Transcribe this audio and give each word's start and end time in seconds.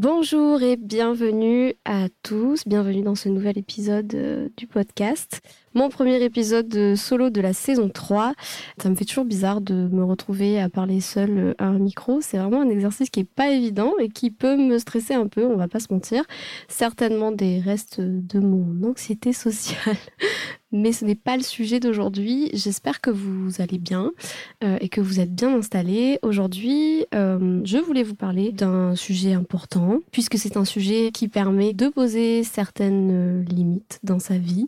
Bonjour 0.00 0.62
et 0.62 0.76
bienvenue 0.76 1.74
à 1.84 2.06
tous, 2.22 2.68
bienvenue 2.68 3.02
dans 3.02 3.16
ce 3.16 3.28
nouvel 3.28 3.58
épisode 3.58 4.14
euh, 4.14 4.48
du 4.56 4.68
podcast. 4.68 5.40
Mon 5.74 5.88
premier 5.88 6.22
épisode 6.22 6.68
de 6.68 6.94
solo 6.94 7.30
de 7.30 7.40
la 7.40 7.52
saison 7.52 7.88
3. 7.88 8.34
Ça 8.80 8.90
me 8.90 8.94
fait 8.94 9.04
toujours 9.04 9.24
bizarre 9.24 9.60
de 9.60 9.74
me 9.74 10.04
retrouver 10.04 10.60
à 10.60 10.68
parler 10.68 11.00
seul 11.00 11.36
euh, 11.36 11.54
à 11.58 11.64
un 11.64 11.80
micro. 11.80 12.20
C'est 12.20 12.38
vraiment 12.38 12.62
un 12.62 12.68
exercice 12.68 13.10
qui 13.10 13.20
est 13.20 13.24
pas 13.24 13.50
évident 13.50 13.92
et 13.98 14.08
qui 14.08 14.30
peut 14.30 14.56
me 14.56 14.78
stresser 14.78 15.14
un 15.14 15.26
peu, 15.26 15.44
on 15.44 15.56
va 15.56 15.66
pas 15.66 15.80
se 15.80 15.92
mentir. 15.92 16.22
Certainement 16.68 17.32
des 17.32 17.58
restes 17.58 18.00
de 18.00 18.38
mon 18.38 18.88
anxiété 18.88 19.32
sociale. 19.32 19.96
Mais 20.70 20.92
ce 20.92 21.06
n'est 21.06 21.14
pas 21.14 21.36
le 21.36 21.42
sujet 21.42 21.80
d'aujourd'hui. 21.80 22.50
J'espère 22.52 23.00
que 23.00 23.10
vous 23.10 23.60
allez 23.60 23.78
bien 23.78 24.12
euh, 24.62 24.76
et 24.80 24.90
que 24.90 25.00
vous 25.00 25.18
êtes 25.18 25.34
bien 25.34 25.56
installés. 25.56 26.18
Aujourd'hui, 26.22 27.06
euh, 27.14 27.62
je 27.64 27.78
voulais 27.78 28.02
vous 28.02 28.14
parler 28.14 28.52
d'un 28.52 28.94
sujet 28.94 29.32
important, 29.32 30.00
puisque 30.12 30.36
c'est 30.36 30.58
un 30.58 30.66
sujet 30.66 31.10
qui 31.12 31.28
permet 31.28 31.72
de 31.72 31.88
poser 31.88 32.44
certaines 32.44 33.10
euh, 33.12 33.44
limites 33.44 33.98
dans 34.02 34.18
sa 34.18 34.36
vie. 34.36 34.66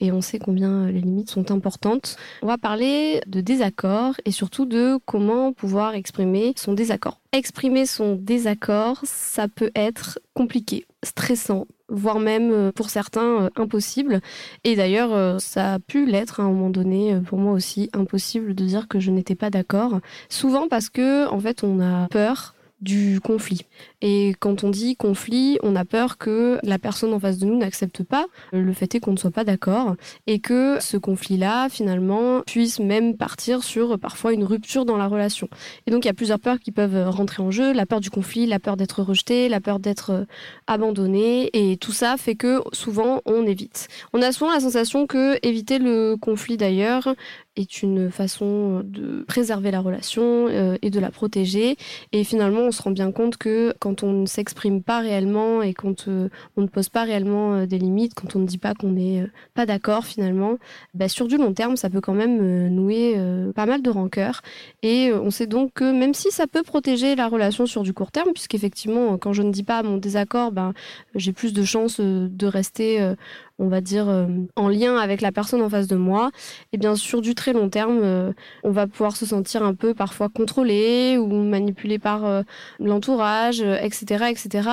Et 0.00 0.12
on 0.12 0.20
sait 0.20 0.38
combien 0.38 0.86
les 0.90 1.00
limites 1.00 1.30
sont 1.30 1.50
importantes. 1.50 2.16
On 2.42 2.46
va 2.46 2.58
parler 2.58 3.22
de 3.26 3.40
désaccord 3.40 4.14
et 4.26 4.32
surtout 4.32 4.66
de 4.66 4.98
comment 5.06 5.54
pouvoir 5.54 5.94
exprimer 5.94 6.52
son 6.56 6.74
désaccord. 6.74 7.20
Exprimer 7.32 7.86
son 7.86 8.16
désaccord, 8.16 9.00
ça 9.04 9.48
peut 9.48 9.70
être 9.74 10.18
compliqué, 10.34 10.86
stressant, 11.02 11.66
voire 11.88 12.20
même 12.20 12.50
euh, 12.52 12.72
pour 12.72 12.90
certains 12.90 13.42
euh, 13.42 13.50
impossible. 13.56 14.20
Et 14.64 14.76
d'ailleurs, 14.76 15.12
euh, 15.12 15.38
ça 15.38 15.74
a 15.74 15.78
pu 15.78 16.06
l'être 16.06 16.40
à 16.40 16.44
un 16.44 16.48
moment 16.48 16.70
donné 16.70 17.18
pour 17.26 17.38
moi 17.38 17.52
aussi 17.52 17.90
impossible 17.92 18.54
de 18.54 18.64
dire 18.64 18.88
que 18.88 19.00
je 19.00 19.10
n'étais 19.10 19.34
pas 19.34 19.50
d'accord. 19.50 20.00
Souvent 20.28 20.68
parce 20.68 20.88
que 20.90 21.28
en 21.28 21.40
fait, 21.40 21.64
on 21.64 21.80
a 21.80 22.08
peur 22.08 22.54
du 22.80 23.20
conflit. 23.20 23.66
Et 24.00 24.34
quand 24.38 24.62
on 24.62 24.70
dit 24.70 24.96
conflit, 24.96 25.58
on 25.62 25.74
a 25.74 25.84
peur 25.84 26.18
que 26.18 26.58
la 26.62 26.78
personne 26.78 27.12
en 27.12 27.18
face 27.18 27.38
de 27.38 27.46
nous 27.46 27.56
n'accepte 27.56 28.02
pas. 28.04 28.26
Le 28.52 28.72
fait 28.72 28.94
est 28.94 29.00
qu'on 29.00 29.12
ne 29.12 29.16
soit 29.16 29.30
pas 29.30 29.44
d'accord 29.44 29.96
et 30.26 30.38
que 30.38 30.78
ce 30.80 30.96
conflit-là, 30.96 31.68
finalement, 31.68 32.42
puisse 32.46 32.78
même 32.78 33.16
partir 33.16 33.64
sur 33.64 33.98
parfois 33.98 34.32
une 34.32 34.44
rupture 34.44 34.84
dans 34.84 34.96
la 34.96 35.08
relation. 35.08 35.48
Et 35.86 35.90
donc 35.90 36.04
il 36.04 36.08
y 36.08 36.10
a 36.10 36.14
plusieurs 36.14 36.38
peurs 36.38 36.60
qui 36.60 36.70
peuvent 36.70 37.08
rentrer 37.08 37.42
en 37.42 37.50
jeu. 37.50 37.72
La 37.72 37.86
peur 37.86 38.00
du 38.00 38.10
conflit, 38.10 38.46
la 38.46 38.60
peur 38.60 38.76
d'être 38.76 39.02
rejeté, 39.02 39.48
la 39.48 39.60
peur 39.60 39.80
d'être 39.80 40.26
abandonné. 40.66 41.50
Et 41.52 41.76
tout 41.76 41.92
ça 41.92 42.16
fait 42.16 42.36
que 42.36 42.62
souvent 42.72 43.20
on 43.26 43.46
évite. 43.46 43.88
On 44.12 44.22
a 44.22 44.30
souvent 44.30 44.52
la 44.52 44.60
sensation 44.60 45.06
que 45.06 45.38
éviter 45.42 45.78
le 45.78 46.16
conflit 46.16 46.56
d'ailleurs 46.56 47.14
est 47.58 47.82
une 47.82 48.10
façon 48.10 48.82
de 48.84 49.24
préserver 49.26 49.70
la 49.70 49.80
relation 49.80 50.46
euh, 50.48 50.76
et 50.82 50.90
de 50.90 51.00
la 51.00 51.10
protéger. 51.10 51.76
Et 52.12 52.24
finalement, 52.24 52.60
on 52.60 52.70
se 52.70 52.80
rend 52.80 52.92
bien 52.92 53.10
compte 53.12 53.36
que 53.36 53.74
quand 53.80 53.87
on 54.02 54.12
ne 54.12 54.26
s'exprime 54.26 54.82
pas 54.82 55.00
réellement 55.00 55.62
et 55.62 55.74
quand 55.74 56.08
euh, 56.08 56.28
on 56.56 56.62
ne 56.62 56.66
pose 56.66 56.88
pas 56.88 57.04
réellement 57.04 57.54
euh, 57.54 57.66
des 57.66 57.78
limites, 57.78 58.14
quand 58.14 58.36
on 58.36 58.40
ne 58.40 58.46
dit 58.46 58.58
pas 58.58 58.74
qu'on 58.74 58.90
n'est 58.90 59.26
pas 59.54 59.66
d'accord 59.66 60.04
finalement, 60.04 60.58
bah, 60.94 61.08
sur 61.08 61.26
du 61.26 61.36
long 61.36 61.52
terme, 61.52 61.76
ça 61.76 61.90
peut 61.90 62.00
quand 62.00 62.14
même 62.14 62.68
nouer 62.68 63.16
pas 63.54 63.66
mal 63.66 63.82
de 63.82 63.90
rancœur. 63.90 64.42
Et 64.82 65.12
on 65.12 65.30
sait 65.30 65.46
donc 65.46 65.72
que 65.74 65.92
même 65.92 66.14
si 66.14 66.30
ça 66.30 66.46
peut 66.46 66.62
protéger 66.62 67.14
la 67.14 67.28
relation 67.28 67.66
sur 67.66 67.82
du 67.82 67.92
court 67.92 68.12
terme, 68.12 68.32
puisqu'effectivement, 68.32 69.18
quand 69.18 69.32
je 69.32 69.42
ne 69.42 69.50
dis 69.50 69.62
pas 69.62 69.82
mon 69.82 69.96
désaccord, 69.96 70.52
ben, 70.52 70.72
j'ai 71.14 71.32
plus 71.32 71.52
de 71.52 71.62
chances 71.64 72.00
de 72.00 72.46
rester 72.46 73.14
on 73.58 73.68
va 73.68 73.80
dire, 73.80 74.08
euh, 74.08 74.26
en 74.56 74.68
lien 74.68 74.96
avec 74.96 75.20
la 75.20 75.32
personne 75.32 75.62
en 75.62 75.68
face 75.68 75.88
de 75.88 75.96
moi, 75.96 76.30
et 76.72 76.78
bien 76.78 76.94
sur 76.94 77.20
du 77.20 77.34
très 77.34 77.52
long 77.52 77.68
terme, 77.68 78.00
euh, 78.02 78.32
on 78.62 78.70
va 78.70 78.86
pouvoir 78.86 79.16
se 79.16 79.26
sentir 79.26 79.62
un 79.62 79.74
peu 79.74 79.94
parfois 79.94 80.28
contrôlé 80.28 81.18
ou 81.18 81.26
manipulé 81.26 81.98
par 81.98 82.24
euh, 82.24 82.42
l'entourage, 82.78 83.60
etc., 83.60 84.26
etc. 84.30 84.68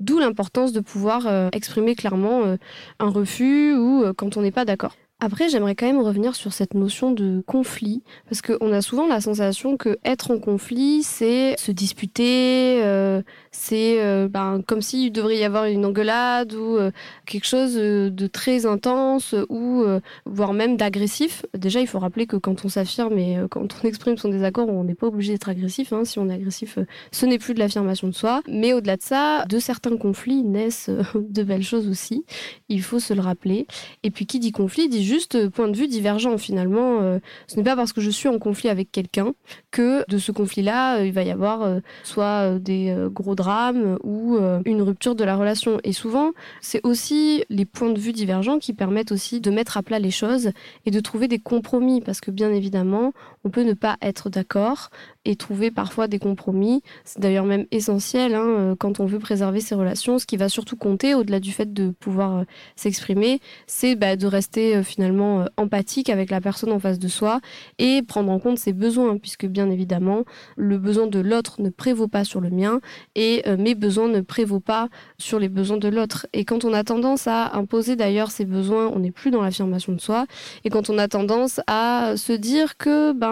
D'où 0.00 0.18
l'importance 0.18 0.72
de 0.72 0.80
pouvoir 0.80 1.50
exprimer 1.52 1.94
clairement 1.94 2.56
un 2.98 3.08
refus 3.08 3.74
ou 3.74 4.04
quand 4.16 4.36
on 4.36 4.42
n'est 4.42 4.50
pas 4.50 4.64
d'accord. 4.64 4.96
Après, 5.22 5.50
j'aimerais 5.50 5.74
quand 5.74 5.86
même 5.86 6.00
revenir 6.00 6.34
sur 6.34 6.54
cette 6.54 6.72
notion 6.72 7.12
de 7.12 7.42
conflit, 7.46 8.02
parce 8.24 8.40
qu'on 8.40 8.72
a 8.72 8.80
souvent 8.80 9.06
la 9.06 9.20
sensation 9.20 9.76
que 9.76 9.98
être 10.02 10.30
en 10.30 10.38
conflit, 10.38 11.02
c'est 11.02 11.56
se 11.58 11.72
disputer, 11.72 12.82
euh, 12.82 13.20
c'est 13.50 14.00
euh, 14.00 14.28
ben, 14.28 14.62
comme 14.66 14.80
s'il 14.80 15.12
devrait 15.12 15.36
y 15.36 15.44
avoir 15.44 15.66
une 15.66 15.84
engueulade 15.84 16.54
ou 16.54 16.78
euh, 16.78 16.90
quelque 17.26 17.44
chose 17.44 17.74
de 17.74 18.26
très 18.28 18.64
intense 18.64 19.34
ou 19.50 19.84
voire 20.24 20.54
même 20.54 20.78
d'agressif. 20.78 21.44
Déjà, 21.54 21.80
il 21.80 21.86
faut 21.86 21.98
rappeler 21.98 22.26
que 22.26 22.36
quand 22.36 22.64
on 22.64 22.70
s'affirme 22.70 23.18
et 23.18 23.36
quand 23.50 23.68
on 23.82 23.86
exprime 23.86 24.16
son 24.16 24.30
désaccord, 24.30 24.70
on 24.70 24.84
n'est 24.84 24.94
pas 24.94 25.08
obligé 25.08 25.34
d'être 25.34 25.50
agressif. 25.50 25.92
Hein. 25.92 26.04
Si 26.06 26.18
on 26.18 26.30
est 26.30 26.34
agressif, 26.34 26.78
ce 27.12 27.26
n'est 27.26 27.38
plus 27.38 27.52
de 27.52 27.58
l'affirmation 27.58 28.08
de 28.08 28.14
soi. 28.14 28.40
Mais 28.48 28.72
au-delà 28.72 28.96
de 28.96 29.02
ça, 29.02 29.44
de 29.44 29.58
certains 29.58 29.98
conflits 29.98 30.42
naissent 30.42 30.90
de 31.14 31.42
belles 31.42 31.62
choses 31.62 31.88
aussi. 31.88 32.24
Il 32.70 32.82
faut 32.82 33.00
se 33.00 33.12
le 33.12 33.20
rappeler. 33.20 33.66
Et 34.02 34.10
puis, 34.10 34.24
qui 34.24 34.38
dit 34.38 34.52
conflit 34.52 34.88
dit 34.88 35.09
juste 35.10 35.48
point 35.48 35.68
de 35.68 35.76
vue 35.76 35.88
divergent 35.88 36.38
finalement. 36.38 37.00
Euh, 37.00 37.18
ce 37.48 37.56
n'est 37.56 37.64
pas 37.64 37.74
parce 37.74 37.92
que 37.92 38.00
je 38.00 38.10
suis 38.10 38.28
en 38.28 38.38
conflit 38.38 38.68
avec 38.68 38.92
quelqu'un 38.92 39.34
que 39.72 40.04
de 40.08 40.18
ce 40.18 40.30
conflit-là, 40.30 40.98
euh, 40.98 41.06
il 41.06 41.12
va 41.12 41.24
y 41.24 41.30
avoir 41.30 41.62
euh, 41.62 41.80
soit 42.04 42.58
des 42.58 42.94
gros 43.12 43.34
drames 43.34 43.98
ou 44.04 44.38
une 44.64 44.82
rupture 44.82 45.14
de 45.14 45.24
la 45.24 45.36
relation. 45.36 45.80
Et 45.84 45.92
souvent, 45.92 46.30
c'est 46.60 46.80
aussi 46.84 47.44
les 47.50 47.64
points 47.64 47.90
de 47.90 47.98
vue 47.98 48.12
divergents 48.12 48.58
qui 48.58 48.72
permettent 48.72 49.12
aussi 49.12 49.40
de 49.40 49.50
mettre 49.50 49.76
à 49.76 49.82
plat 49.82 49.98
les 49.98 50.10
choses 50.10 50.50
et 50.86 50.90
de 50.90 51.00
trouver 51.00 51.26
des 51.26 51.38
compromis 51.38 52.00
parce 52.00 52.20
que 52.20 52.30
bien 52.30 52.52
évidemment, 52.52 53.12
on 53.44 53.50
peut 53.50 53.62
ne 53.62 53.72
pas 53.72 53.96
être 54.02 54.30
d'accord 54.30 54.90
et 55.24 55.36
trouver 55.36 55.70
parfois 55.70 56.08
des 56.08 56.18
compromis. 56.18 56.82
C'est 57.04 57.20
d'ailleurs 57.20 57.44
même 57.44 57.66
essentiel 57.70 58.34
hein, 58.34 58.74
quand 58.78 59.00
on 59.00 59.06
veut 59.06 59.18
préserver 59.18 59.60
ses 59.60 59.74
relations. 59.74 60.18
Ce 60.18 60.26
qui 60.26 60.36
va 60.36 60.48
surtout 60.48 60.76
compter, 60.76 61.14
au-delà 61.14 61.40
du 61.40 61.52
fait 61.52 61.72
de 61.72 61.90
pouvoir 61.90 62.44
s'exprimer, 62.76 63.40
c'est 63.66 63.96
bah, 63.96 64.16
de 64.16 64.26
rester 64.26 64.82
finalement 64.82 65.42
euh, 65.42 65.44
empathique 65.56 66.10
avec 66.10 66.30
la 66.30 66.40
personne 66.40 66.72
en 66.72 66.78
face 66.78 66.98
de 66.98 67.08
soi 67.08 67.40
et 67.78 68.02
prendre 68.02 68.30
en 68.30 68.38
compte 68.38 68.58
ses 68.58 68.72
besoins, 68.72 69.18
puisque 69.18 69.46
bien 69.46 69.70
évidemment, 69.70 70.24
le 70.56 70.78
besoin 70.78 71.06
de 71.06 71.20
l'autre 71.20 71.60
ne 71.60 71.70
prévaut 71.70 72.08
pas 72.08 72.24
sur 72.24 72.40
le 72.40 72.50
mien 72.50 72.80
et 73.14 73.42
euh, 73.46 73.56
mes 73.56 73.74
besoins 73.74 74.08
ne 74.08 74.20
prévaut 74.20 74.60
pas 74.60 74.88
sur 75.18 75.38
les 75.38 75.48
besoins 75.48 75.78
de 75.78 75.88
l'autre. 75.88 76.26
Et 76.32 76.44
quand 76.44 76.64
on 76.64 76.72
a 76.72 76.84
tendance 76.84 77.26
à 77.26 77.56
imposer 77.56 77.96
d'ailleurs 77.96 78.30
ses 78.30 78.44
besoins, 78.44 78.88
on 78.88 79.00
n'est 79.00 79.10
plus 79.10 79.30
dans 79.30 79.42
l'affirmation 79.42 79.92
de 79.92 80.00
soi. 80.00 80.26
Et 80.64 80.70
quand 80.70 80.90
on 80.90 80.98
a 80.98 81.08
tendance 81.08 81.60
à 81.66 82.14
se 82.16 82.32
dire 82.32 82.76
que 82.76 83.12
ben 83.12 83.29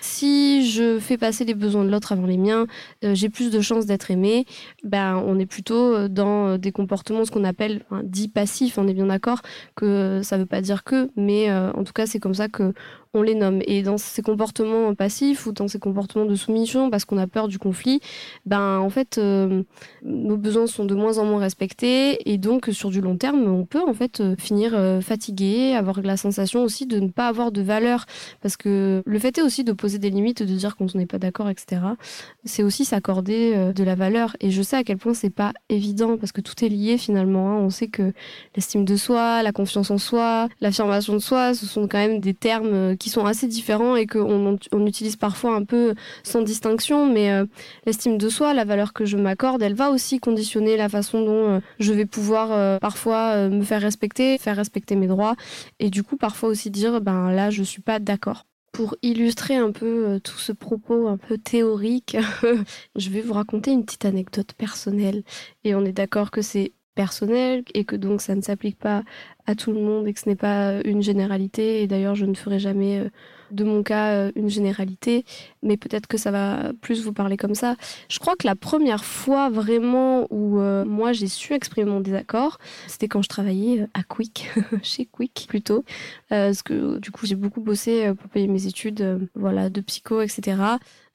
si 0.00 0.68
je 0.70 0.98
fais 0.98 1.16
passer 1.16 1.44
les 1.44 1.54
besoins 1.54 1.84
de 1.84 1.90
l'autre 1.90 2.12
avant 2.12 2.26
les 2.26 2.36
miens, 2.36 2.66
euh, 3.04 3.14
j'ai 3.14 3.28
plus 3.28 3.50
de 3.50 3.60
chances 3.60 3.86
d'être 3.86 4.10
aimé, 4.10 4.46
ben 4.84 5.22
on 5.26 5.38
est 5.38 5.46
plutôt 5.46 6.08
dans 6.08 6.58
des 6.58 6.72
comportements 6.72 7.24
ce 7.24 7.30
qu'on 7.30 7.44
appelle 7.44 7.84
dits 8.02 8.28
passifs. 8.28 8.78
On 8.78 8.88
est 8.88 8.94
bien 8.94 9.06
d'accord 9.06 9.42
que 9.74 10.20
ça 10.22 10.38
veut 10.38 10.46
pas 10.46 10.60
dire 10.60 10.84
que, 10.84 11.10
mais 11.16 11.52
en 11.52 11.84
tout 11.84 11.92
cas, 11.92 12.06
c'est 12.06 12.18
comme 12.18 12.34
ça 12.34 12.48
que 12.48 12.72
on 13.14 13.22
les 13.22 13.34
nomme. 13.34 13.60
Et 13.66 13.82
dans 13.82 13.98
ces 13.98 14.22
comportements 14.22 14.94
passifs 14.94 15.46
ou 15.46 15.52
dans 15.52 15.68
ces 15.68 15.78
comportements 15.78 16.24
de 16.24 16.34
soumission, 16.34 16.90
parce 16.90 17.04
qu'on 17.04 17.18
a 17.18 17.26
peur 17.26 17.48
du 17.48 17.58
conflit, 17.58 18.00
ben 18.44 18.78
en 18.78 18.90
fait, 18.90 19.18
euh, 19.18 19.62
nos 20.02 20.36
besoins 20.36 20.66
sont 20.66 20.84
de 20.84 20.94
moins 20.94 21.18
en 21.18 21.24
moins 21.24 21.40
respectés 21.40 22.30
et 22.30 22.38
donc 22.38 22.68
sur 22.72 22.90
du 22.90 23.00
long 23.00 23.16
terme, 23.16 23.46
on 23.46 23.64
peut 23.64 23.82
en 23.86 23.94
fait 23.94 24.20
euh, 24.20 24.36
finir 24.38 24.72
euh, 24.74 25.00
fatigué, 25.00 25.74
avoir 25.74 26.00
la 26.02 26.16
sensation 26.16 26.62
aussi 26.62 26.86
de 26.86 27.00
ne 27.00 27.08
pas 27.08 27.28
avoir 27.28 27.52
de 27.52 27.62
valeur, 27.62 28.06
parce 28.40 28.56
que 28.56 29.02
le 29.04 29.18
fait 29.18 29.38
est 29.38 29.42
aussi 29.42 29.64
de 29.64 29.72
poser 29.72 29.98
des 29.98 30.10
limites, 30.10 30.42
de 30.42 30.54
dire 30.54 30.76
qu'on 30.76 30.86
n'est 30.94 31.06
pas 31.06 31.18
d'accord, 31.18 31.48
etc. 31.48 31.82
C'est 32.44 32.62
aussi 32.62 32.84
s'accorder 32.84 33.72
de 33.74 33.84
la 33.84 33.94
valeur. 33.94 34.36
Et 34.40 34.50
je 34.50 34.62
sais 34.62 34.76
à 34.76 34.84
quel 34.84 34.98
point 34.98 35.14
c'est 35.14 35.30
pas 35.30 35.52
évident 35.68 36.16
parce 36.16 36.32
que 36.32 36.40
tout 36.40 36.64
est 36.64 36.68
lié 36.68 36.98
finalement. 36.98 37.50
Hein. 37.50 37.56
On 37.56 37.70
sait 37.70 37.88
que 37.88 38.12
l'estime 38.54 38.84
de 38.84 38.96
soi, 38.96 39.42
la 39.42 39.52
confiance 39.52 39.90
en 39.90 39.98
soi, 39.98 40.48
l'affirmation 40.60 41.14
de 41.14 41.18
soi, 41.18 41.54
ce 41.54 41.66
sont 41.66 41.88
quand 41.88 41.98
même 41.98 42.20
des 42.20 42.34
termes 42.34 42.95
qui 42.98 43.10
sont 43.10 43.26
assez 43.26 43.46
différents 43.46 43.96
et 43.96 44.06
qu'on 44.06 44.58
on 44.72 44.86
utilise 44.86 45.16
parfois 45.16 45.54
un 45.54 45.64
peu 45.64 45.94
sans 46.22 46.42
distinction, 46.42 47.10
mais 47.12 47.30
euh, 47.30 47.44
l'estime 47.86 48.18
de 48.18 48.28
soi, 48.28 48.54
la 48.54 48.64
valeur 48.64 48.92
que 48.92 49.04
je 49.04 49.16
m'accorde, 49.16 49.62
elle 49.62 49.74
va 49.74 49.90
aussi 49.90 50.18
conditionner 50.18 50.76
la 50.76 50.88
façon 50.88 51.24
dont 51.24 51.50
euh, 51.50 51.60
je 51.78 51.92
vais 51.92 52.06
pouvoir 52.06 52.52
euh, 52.52 52.78
parfois 52.78 53.48
me 53.48 53.62
faire 53.62 53.80
respecter, 53.80 54.38
faire 54.38 54.56
respecter 54.56 54.96
mes 54.96 55.06
droits, 55.06 55.36
et 55.78 55.90
du 55.90 56.02
coup 56.02 56.16
parfois 56.16 56.48
aussi 56.48 56.70
dire, 56.70 57.00
ben 57.00 57.30
là, 57.30 57.50
je 57.50 57.62
suis 57.62 57.82
pas 57.82 57.98
d'accord 57.98 58.44
pour 58.72 58.94
illustrer 59.00 59.56
un 59.56 59.72
peu 59.72 60.20
tout 60.22 60.36
ce 60.36 60.52
propos 60.52 61.08
un 61.08 61.16
peu 61.16 61.38
théorique, 61.38 62.14
je 62.96 63.08
vais 63.08 63.22
vous 63.22 63.32
raconter 63.32 63.70
une 63.70 63.86
petite 63.86 64.04
anecdote 64.04 64.52
personnelle. 64.52 65.22
Et 65.64 65.74
on 65.74 65.82
est 65.82 65.92
d'accord 65.92 66.30
que 66.30 66.42
c'est 66.42 66.72
personnel 66.96 67.62
et 67.74 67.84
que 67.84 67.94
donc 67.94 68.20
ça 68.20 68.34
ne 68.34 68.40
s'applique 68.40 68.78
pas 68.78 69.04
à 69.46 69.54
tout 69.54 69.70
le 69.70 69.80
monde 69.80 70.08
et 70.08 70.12
que 70.12 70.18
ce 70.18 70.28
n'est 70.28 70.34
pas 70.34 70.80
une 70.84 71.02
généralité. 71.02 71.82
Et 71.82 71.86
d'ailleurs, 71.86 72.16
je 72.16 72.26
ne 72.26 72.34
ferai 72.34 72.58
jamais 72.58 72.98
euh, 72.98 73.08
de 73.52 73.62
mon 73.62 73.84
cas 73.84 74.10
euh, 74.12 74.32
une 74.34 74.48
généralité, 74.48 75.24
mais 75.62 75.76
peut-être 75.76 76.08
que 76.08 76.18
ça 76.18 76.32
va 76.32 76.72
plus 76.80 77.04
vous 77.04 77.12
parler 77.12 77.36
comme 77.36 77.54
ça. 77.54 77.76
Je 78.08 78.18
crois 78.18 78.34
que 78.34 78.46
la 78.46 78.56
première 78.56 79.04
fois 79.04 79.48
vraiment 79.50 80.26
où 80.30 80.58
euh, 80.58 80.84
moi 80.84 81.12
j'ai 81.12 81.28
su 81.28 81.52
exprimer 81.52 81.88
mon 81.88 82.00
désaccord, 82.00 82.58
c'était 82.88 83.06
quand 83.06 83.22
je 83.22 83.28
travaillais 83.28 83.86
à 83.94 84.02
Quick, 84.02 84.50
chez 84.82 85.06
Quick 85.06 85.46
plutôt, 85.48 85.84
parce 86.28 86.62
que 86.64 86.98
du 86.98 87.12
coup 87.12 87.26
j'ai 87.26 87.36
beaucoup 87.36 87.60
bossé 87.60 88.12
pour 88.14 88.28
payer 88.30 88.48
mes 88.48 88.66
études, 88.66 89.28
voilà, 89.36 89.70
de 89.70 89.80
psycho, 89.80 90.22
etc. 90.22 90.56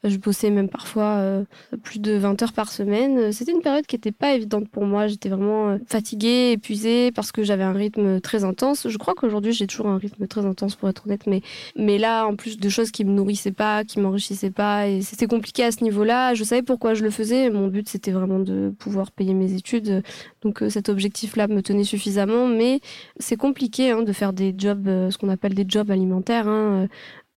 Je 0.03 0.17
bossais 0.17 0.49
même 0.49 0.67
parfois 0.67 1.17
euh, 1.19 1.43
plus 1.83 1.99
de 1.99 2.13
20 2.13 2.41
heures 2.41 2.53
par 2.53 2.71
semaine. 2.71 3.31
C'était 3.31 3.51
une 3.51 3.61
période 3.61 3.85
qui 3.85 3.95
n'était 3.95 4.11
pas 4.11 4.33
évidente 4.33 4.67
pour 4.67 4.83
moi. 4.83 5.05
J'étais 5.05 5.29
vraiment 5.29 5.69
euh, 5.69 5.77
fatiguée, 5.85 6.53
épuisée 6.53 7.11
parce 7.11 7.31
que 7.31 7.43
j'avais 7.43 7.63
un 7.63 7.73
rythme 7.73 8.19
très 8.19 8.43
intense. 8.43 8.87
Je 8.89 8.97
crois 8.97 9.13
qu'aujourd'hui 9.13 9.53
j'ai 9.53 9.67
toujours 9.67 9.87
un 9.87 9.99
rythme 9.99 10.25
très 10.25 10.43
intense 10.43 10.75
pour 10.75 10.89
être 10.89 11.05
honnête, 11.05 11.27
mais 11.27 11.41
mais 11.75 11.99
là 11.99 12.25
en 12.25 12.35
plus 12.35 12.57
de 12.57 12.67
choses 12.67 12.89
qui 12.89 13.05
me 13.05 13.11
nourrissaient 13.11 13.51
pas, 13.51 13.83
qui 13.83 13.99
m'enrichissaient 13.99 14.49
pas, 14.49 14.87
et 14.87 15.01
c'était 15.03 15.27
compliqué 15.27 15.63
à 15.63 15.71
ce 15.71 15.83
niveau-là. 15.83 16.33
Je 16.33 16.43
savais 16.43 16.63
pourquoi 16.63 16.95
je 16.95 17.03
le 17.03 17.11
faisais. 17.11 17.51
Mon 17.51 17.67
but 17.67 17.87
c'était 17.87 18.11
vraiment 18.11 18.39
de 18.39 18.73
pouvoir 18.79 19.11
payer 19.11 19.35
mes 19.35 19.53
études. 19.53 20.01
Donc 20.41 20.63
euh, 20.63 20.69
cet 20.69 20.89
objectif-là 20.89 21.47
me 21.47 21.61
tenait 21.61 21.83
suffisamment, 21.83 22.47
mais 22.47 22.79
c'est 23.19 23.37
compliqué 23.37 23.91
hein, 23.91 24.01
de 24.01 24.13
faire 24.13 24.33
des 24.33 24.55
jobs, 24.57 24.85
ce 24.85 25.17
qu'on 25.19 25.29
appelle 25.29 25.53
des 25.53 25.65
jobs 25.67 25.91
alimentaires. 25.91 26.47
Hein 26.47 26.87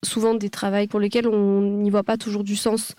souvent 0.05 0.35
des 0.35 0.51
travails 0.51 0.87
pour 0.87 1.01
lesquels 1.01 1.29
on 1.29 1.61
n'y 1.61 1.91
voit 1.91 2.03
pas 2.03 2.17
toujours 2.17 2.45
du 2.45 2.57
sens 2.57 2.95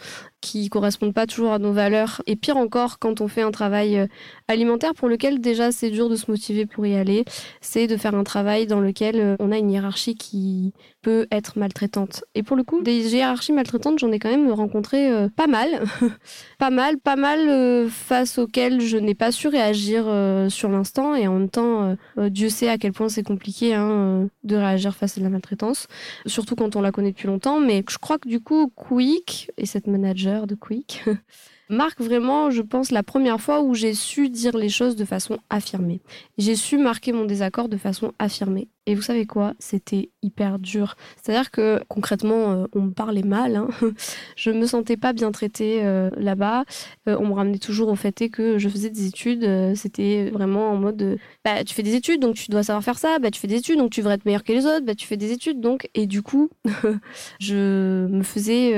qui 0.45 0.69
correspondent 0.69 1.13
pas 1.13 1.25
toujours 1.25 1.53
à 1.53 1.59
nos 1.59 1.73
valeurs. 1.73 2.21
Et 2.27 2.35
pire 2.35 2.57
encore, 2.57 2.99
quand 2.99 3.19
on 3.19 3.27
fait 3.27 3.41
un 3.41 3.49
travail 3.49 3.97
euh, 3.97 4.07
alimentaire 4.47 4.93
pour 4.93 5.09
lequel 5.09 5.41
déjà 5.41 5.71
c'est 5.71 5.89
dur 5.89 6.07
de 6.07 6.15
se 6.15 6.29
motiver 6.29 6.67
pour 6.67 6.85
y 6.85 6.95
aller, 6.95 7.25
c'est 7.61 7.87
de 7.87 7.97
faire 7.97 8.13
un 8.13 8.23
travail 8.23 8.67
dans 8.67 8.79
lequel 8.79 9.19
euh, 9.19 9.35
on 9.39 9.51
a 9.51 9.57
une 9.57 9.71
hiérarchie 9.71 10.13
qui 10.13 10.73
peut 11.01 11.25
être 11.31 11.57
maltraitante. 11.57 12.23
Et 12.35 12.43
pour 12.43 12.55
le 12.55 12.63
coup, 12.63 12.81
des 12.83 13.15
hiérarchies 13.15 13.53
maltraitantes, 13.53 13.97
j'en 13.97 14.11
ai 14.11 14.19
quand 14.19 14.29
même 14.29 14.51
rencontré 14.51 15.11
euh, 15.11 15.29
pas 15.35 15.47
mal. 15.47 15.83
pas 16.59 16.69
mal, 16.69 16.99
pas 16.99 17.15
mal 17.15 17.89
face 17.89 18.37
auxquelles 18.37 18.81
je 18.81 18.97
n'ai 18.97 19.15
pas 19.15 19.31
su 19.31 19.47
réagir 19.47 20.05
sur 20.49 20.69
l'instant. 20.69 21.15
Et 21.15 21.27
en 21.27 21.33
même 21.33 21.49
temps, 21.49 21.95
Dieu 22.17 22.49
sait 22.49 22.69
à 22.69 22.77
quel 22.77 22.93
point 22.93 23.09
c'est 23.09 23.23
compliqué 23.23 23.73
hein, 23.73 24.27
de 24.43 24.55
réagir 24.55 24.95
face 24.95 25.17
à 25.17 25.21
la 25.21 25.29
maltraitance, 25.29 25.87
surtout 26.25 26.55
quand 26.55 26.75
on 26.75 26.81
la 26.81 26.91
connaît 26.95 27.11
depuis 27.11 27.27
longtemps. 27.27 27.59
Mais 27.59 27.83
je 27.89 27.97
crois 27.97 28.17
que 28.17 28.29
du 28.29 28.39
coup, 28.39 28.71
Quick 28.75 29.51
et 29.57 29.65
cette 29.65 29.87
manager 29.87 30.47
de 30.47 30.55
Quick, 30.55 31.03
marque 31.69 31.99
vraiment, 31.99 32.49
je 32.49 32.61
pense, 32.61 32.91
la 32.91 33.03
première 33.03 33.41
fois 33.41 33.61
où 33.61 33.73
j'ai 33.73 33.93
su 33.93 34.29
dire 34.29 34.57
les 34.57 34.69
choses 34.69 34.95
de 34.95 35.05
façon 35.05 35.37
affirmée. 35.49 36.01
J'ai 36.37 36.55
su 36.55 36.77
marquer 36.77 37.11
mon 37.11 37.25
désaccord 37.25 37.69
de 37.69 37.77
façon 37.77 38.13
affirmée. 38.17 38.69
Et 38.87 38.93
vous 38.93 39.01
savez 39.01 39.25
quoi? 39.25 39.53
C'était 39.57 40.09
hyper 40.21 40.59
dur. 40.59 40.95
C'est-à-dire 41.21 41.49
que 41.49 41.81
concrètement, 41.87 42.51
euh, 42.51 42.65
on 42.73 42.81
me 42.81 42.91
parlait 42.91 43.23
mal. 43.23 43.55
Hein. 43.55 43.67
je 44.35 44.51
me 44.51 44.67
sentais 44.67 44.95
pas 44.95 45.11
bien 45.11 45.31
traitée 45.31 45.83
euh, 45.83 46.11
là-bas. 46.17 46.65
Euh, 47.07 47.17
on 47.19 47.27
me 47.27 47.33
ramenait 47.33 47.57
toujours 47.57 47.89
au 47.89 47.95
fait 47.95 48.29
que 48.29 48.59
je 48.59 48.69
faisais 48.69 48.91
des 48.91 49.07
études. 49.07 49.75
C'était 49.75 50.29
vraiment 50.29 50.69
en 50.69 50.75
mode 50.75 51.17
bah, 51.43 51.63
tu 51.63 51.73
fais 51.73 51.83
des 51.83 51.95
études, 51.95 52.21
donc 52.21 52.35
tu 52.35 52.51
dois 52.51 52.61
savoir 52.61 52.83
faire 52.83 52.99
ça. 52.99 53.17
Bah, 53.19 53.31
tu 53.31 53.39
fais 53.39 53.47
des 53.47 53.55
études, 53.55 53.79
donc 53.79 53.91
tu 53.91 54.01
devrais 54.01 54.15
être 54.15 54.25
meilleur 54.25 54.43
que 54.43 54.53
les 54.53 54.65
autres. 54.65 54.85
Bah, 54.85 54.93
tu 54.93 55.07
fais 55.07 55.17
des 55.17 55.31
études, 55.31 55.61
donc. 55.61 55.89
Et 55.95 56.05
du 56.05 56.21
coup, 56.21 56.49
je 57.39 58.05
me 58.07 58.23
faisais 58.23 58.75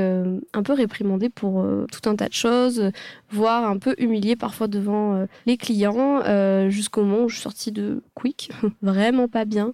un 0.53 0.63
peu 0.63 0.73
réprimander 0.73 1.29
pour 1.29 1.65
tout 1.91 2.09
un 2.09 2.15
tas 2.15 2.29
de 2.29 2.33
choses, 2.33 2.91
voire 3.29 3.69
un 3.69 3.77
peu 3.77 3.95
humiliée 3.97 4.35
parfois 4.35 4.67
devant 4.67 5.25
les 5.45 5.57
clients, 5.57 6.21
jusqu'au 6.69 7.03
moment 7.03 7.23
où 7.25 7.29
je 7.29 7.35
suis 7.35 7.43
sortie 7.43 7.71
de 7.71 8.01
Quick. 8.15 8.51
vraiment 8.81 9.27
pas 9.27 9.45
bien. 9.45 9.73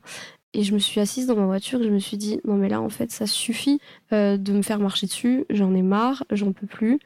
Et 0.54 0.64
je 0.64 0.74
me 0.74 0.80
suis 0.80 1.00
assise 1.00 1.26
dans 1.26 1.36
ma 1.36 1.46
voiture 1.46 1.82
et 1.82 1.86
je 1.86 1.90
me 1.90 2.00
suis 2.00 2.18
dit, 2.18 2.40
non 2.46 2.56
mais 2.56 2.70
là 2.70 2.80
en 2.80 2.90
fait 2.90 3.12
ça 3.12 3.26
suffit 3.26 3.80
euh, 4.12 4.38
de 4.38 4.54
me 4.54 4.62
faire 4.62 4.80
marcher 4.80 5.08
dessus, 5.08 5.46
j'en 5.50 5.74
ai 5.74 5.82
marre, 5.82 6.24
j'en 6.32 6.54
peux 6.54 6.68
plus. 6.68 7.00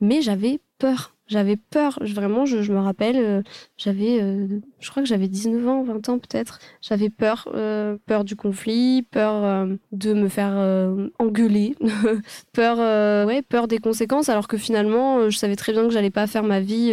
Mais 0.00 0.22
j'avais 0.22 0.60
peur. 0.78 1.10
J'avais 1.26 1.56
peur, 1.56 1.98
vraiment, 2.02 2.44
je, 2.44 2.70
me 2.70 2.78
rappelle, 2.78 3.16
euh, 3.16 3.42
j'avais, 3.78 4.20
euh, 4.20 4.60
je 4.78 4.90
crois 4.90 5.02
que 5.02 5.08
j'avais 5.08 5.26
19 5.26 5.66
ans, 5.66 5.82
20 5.82 6.08
ans 6.10 6.18
peut-être. 6.18 6.58
J'avais 6.82 7.08
peur, 7.08 7.48
peur 8.04 8.24
du 8.24 8.36
conflit, 8.36 9.02
peur 9.10 9.66
de 9.92 10.12
me 10.12 10.28
faire 10.28 10.54
engueuler, 11.18 11.76
peur, 12.52 12.76
ouais, 13.26 13.40
peur 13.40 13.68
des 13.68 13.78
conséquences, 13.78 14.28
alors 14.28 14.48
que 14.48 14.58
finalement, 14.58 15.30
je 15.30 15.38
savais 15.38 15.56
très 15.56 15.72
bien 15.72 15.84
que 15.84 15.94
j'allais 15.94 16.10
pas 16.10 16.26
faire 16.26 16.42
ma 16.42 16.60
vie 16.60 16.92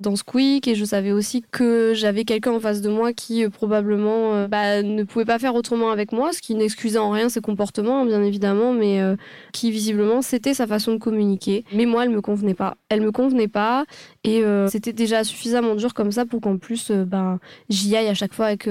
dans 0.00 0.16
Squeak 0.16 0.68
et 0.68 0.74
je 0.74 0.84
savais 0.84 1.12
aussi 1.12 1.42
que 1.50 1.92
j'avais 1.94 2.24
quelqu'un 2.24 2.52
en 2.52 2.60
face 2.60 2.80
de 2.80 2.88
moi 2.88 3.12
qui 3.12 3.44
euh, 3.44 3.50
probablement 3.50 4.34
euh, 4.34 4.48
bah, 4.48 4.82
ne 4.82 5.02
pouvait 5.02 5.24
pas 5.24 5.38
faire 5.38 5.54
autrement 5.54 5.90
avec 5.90 6.12
moi, 6.12 6.32
ce 6.32 6.40
qui 6.40 6.54
n'excusait 6.54 6.98
en 6.98 7.10
rien 7.10 7.28
ses 7.28 7.40
comportements, 7.40 8.04
bien 8.04 8.22
évidemment, 8.22 8.72
mais 8.72 9.00
euh, 9.00 9.16
qui 9.52 9.70
visiblement 9.70 10.22
c'était 10.22 10.54
sa 10.54 10.66
façon 10.66 10.92
de 10.92 10.98
communiquer. 10.98 11.64
Mais 11.72 11.86
moi, 11.86 12.04
elle 12.04 12.10
me 12.10 12.20
convenait 12.20 12.54
pas. 12.54 12.76
Elle 12.88 13.00
me 13.00 13.12
convenait 13.12 13.48
pas 13.48 13.84
et 14.24 14.42
c'était 14.68 14.92
déjà 14.92 15.24
suffisamment 15.24 15.74
dur 15.74 15.94
comme 15.94 16.12
ça 16.12 16.26
pour 16.26 16.40
qu'en 16.40 16.58
plus, 16.58 16.90
bah, 16.90 17.38
j'y 17.68 17.96
aille 17.96 18.08
à 18.08 18.14
chaque 18.14 18.34
fois 18.34 18.46
avec, 18.46 18.68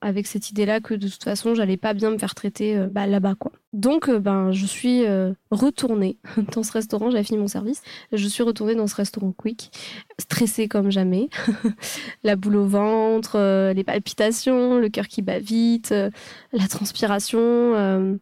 avec 0.00 0.26
cette 0.26 0.50
idée-là 0.50 0.80
que 0.80 0.94
de 0.94 1.08
toute 1.08 1.24
façon, 1.24 1.54
j'allais 1.54 1.76
pas 1.76 1.94
bien 1.94 2.10
me 2.10 2.18
faire 2.18 2.34
traiter 2.34 2.78
bah, 2.90 3.06
là-bas, 3.06 3.34
quoi. 3.38 3.52
Donc, 3.72 4.10
ben, 4.10 4.52
je 4.52 4.66
suis 4.66 5.04
retournée 5.50 6.18
dans 6.54 6.62
ce 6.62 6.72
restaurant. 6.72 7.10
J'avais 7.10 7.24
fini 7.24 7.38
mon 7.38 7.48
service. 7.48 7.82
Je 8.12 8.28
suis 8.28 8.42
retournée 8.42 8.74
dans 8.74 8.86
ce 8.86 8.96
restaurant 8.96 9.32
Quick, 9.32 9.70
stressée 10.18 10.68
comme 10.68 10.90
jamais. 10.90 11.28
la 12.22 12.36
boule 12.36 12.56
au 12.56 12.66
ventre, 12.66 13.36
euh, 13.36 13.72
les 13.72 13.84
palpitations, 13.84 14.78
le 14.78 14.88
cœur 14.88 15.08
qui 15.08 15.22
bat 15.22 15.38
vite, 15.38 15.92
euh, 15.92 16.10
la 16.52 16.66
transpiration. 16.68 17.40
Euh. 17.40 18.16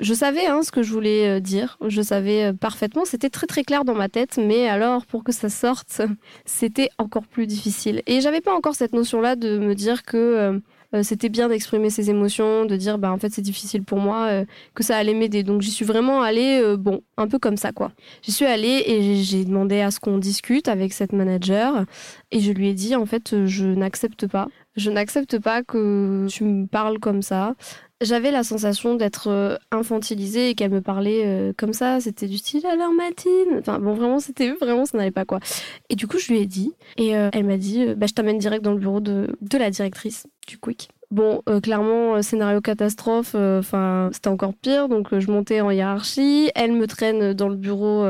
Je 0.00 0.14
savais 0.14 0.46
hein, 0.46 0.62
ce 0.62 0.70
que 0.70 0.84
je 0.84 0.92
voulais 0.92 1.40
dire, 1.40 1.76
je 1.84 2.00
savais 2.02 2.52
parfaitement, 2.52 3.04
c'était 3.04 3.30
très 3.30 3.48
très 3.48 3.64
clair 3.64 3.84
dans 3.84 3.96
ma 3.96 4.08
tête, 4.08 4.38
mais 4.40 4.68
alors 4.68 5.06
pour 5.06 5.24
que 5.24 5.32
ça 5.32 5.48
sorte, 5.48 6.02
c'était 6.44 6.88
encore 6.98 7.26
plus 7.26 7.48
difficile. 7.48 8.02
Et 8.06 8.20
j'avais 8.20 8.40
pas 8.40 8.54
encore 8.54 8.76
cette 8.76 8.92
notion-là 8.92 9.34
de 9.34 9.58
me 9.58 9.74
dire 9.74 10.04
que 10.04 10.62
euh, 10.94 11.02
c'était 11.02 11.28
bien 11.28 11.48
d'exprimer 11.48 11.90
ses 11.90 12.08
émotions, 12.08 12.64
de 12.64 12.74
dire 12.76 12.98
bah 12.98 13.12
en 13.12 13.18
fait 13.18 13.30
c'est 13.30 13.42
difficile 13.42 13.82
pour 13.82 13.98
moi, 13.98 14.28
euh, 14.28 14.44
que 14.74 14.82
ça 14.82 14.96
allait 14.96 15.14
m'aider. 15.14 15.42
Donc 15.42 15.60
j'y 15.60 15.70
suis 15.70 15.84
vraiment 15.84 16.22
allée, 16.22 16.60
euh, 16.62 16.76
bon, 16.76 17.02
un 17.18 17.28
peu 17.28 17.38
comme 17.38 17.58
ça 17.58 17.72
quoi. 17.72 17.92
J'y 18.22 18.32
suis 18.32 18.46
allée 18.46 18.82
et 18.86 19.16
j'ai 19.16 19.44
demandé 19.44 19.80
à 19.80 19.90
ce 19.90 20.00
qu'on 20.00 20.16
discute 20.18 20.66
avec 20.68 20.94
cette 20.94 21.12
manager 21.12 21.84
et 22.30 22.40
je 22.40 22.52
lui 22.52 22.68
ai 22.68 22.74
dit 22.74 22.96
en 22.96 23.04
fait 23.04 23.46
je 23.46 23.66
n'accepte 23.66 24.26
pas. 24.26 24.48
Je 24.76 24.90
n'accepte 24.90 25.38
pas 25.38 25.62
que 25.62 26.26
tu 26.30 26.44
me 26.44 26.66
parles 26.66 27.00
comme 27.00 27.20
ça. 27.20 27.54
J'avais 28.00 28.30
la 28.30 28.44
sensation 28.44 28.94
d'être 28.94 29.58
infantilisée 29.72 30.50
et 30.50 30.54
qu'elle 30.54 30.70
me 30.70 30.80
parlait 30.80 31.52
comme 31.56 31.72
ça. 31.72 32.00
C'était 32.00 32.28
du 32.28 32.38
style 32.38 32.64
alors 32.66 32.92
Matine. 32.92 33.58
Enfin 33.58 33.78
bon, 33.80 33.94
vraiment, 33.94 34.20
c'était 34.20 34.52
vraiment, 34.52 34.84
ça 34.84 34.96
n'allait 34.98 35.10
pas 35.10 35.24
quoi. 35.24 35.40
Et 35.88 35.96
du 35.96 36.06
coup, 36.06 36.18
je 36.18 36.32
lui 36.32 36.38
ai 36.38 36.46
dit. 36.46 36.72
Et 36.96 37.08
elle 37.08 37.44
m'a 37.44 37.56
dit 37.56 37.86
bah, 37.96 38.06
Je 38.06 38.14
t'amène 38.14 38.38
direct 38.38 38.62
dans 38.62 38.72
le 38.72 38.78
bureau 38.78 39.00
de, 39.00 39.36
de 39.40 39.58
la 39.58 39.70
directrice 39.70 40.26
du 40.46 40.58
quick. 40.58 40.90
Bon, 41.10 41.42
euh, 41.48 41.58
clairement, 41.60 42.16
euh, 42.16 42.22
scénario 42.22 42.60
catastrophe, 42.60 43.32
euh, 43.34 43.60
enfin, 43.60 44.10
c'était 44.12 44.28
encore 44.28 44.52
pire. 44.52 44.90
Donc, 44.90 45.18
je 45.18 45.30
montais 45.30 45.62
en 45.62 45.70
hiérarchie. 45.70 46.50
Elle 46.54 46.72
me 46.72 46.86
traîne 46.86 47.32
dans 47.32 47.48
le 47.48 47.56
bureau 47.56 48.06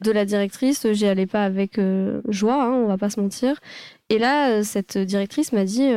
de 0.00 0.12
la 0.12 0.24
directrice. 0.26 0.86
J'y 0.92 1.06
allais 1.06 1.26
pas 1.26 1.44
avec 1.44 1.80
joie, 2.28 2.62
hein, 2.64 2.72
on 2.72 2.86
va 2.86 2.98
pas 2.98 3.10
se 3.10 3.20
mentir. 3.20 3.58
Et 4.10 4.18
là, 4.18 4.62
cette 4.62 4.98
directrice 4.98 5.52
m'a 5.52 5.64
dit 5.64 5.90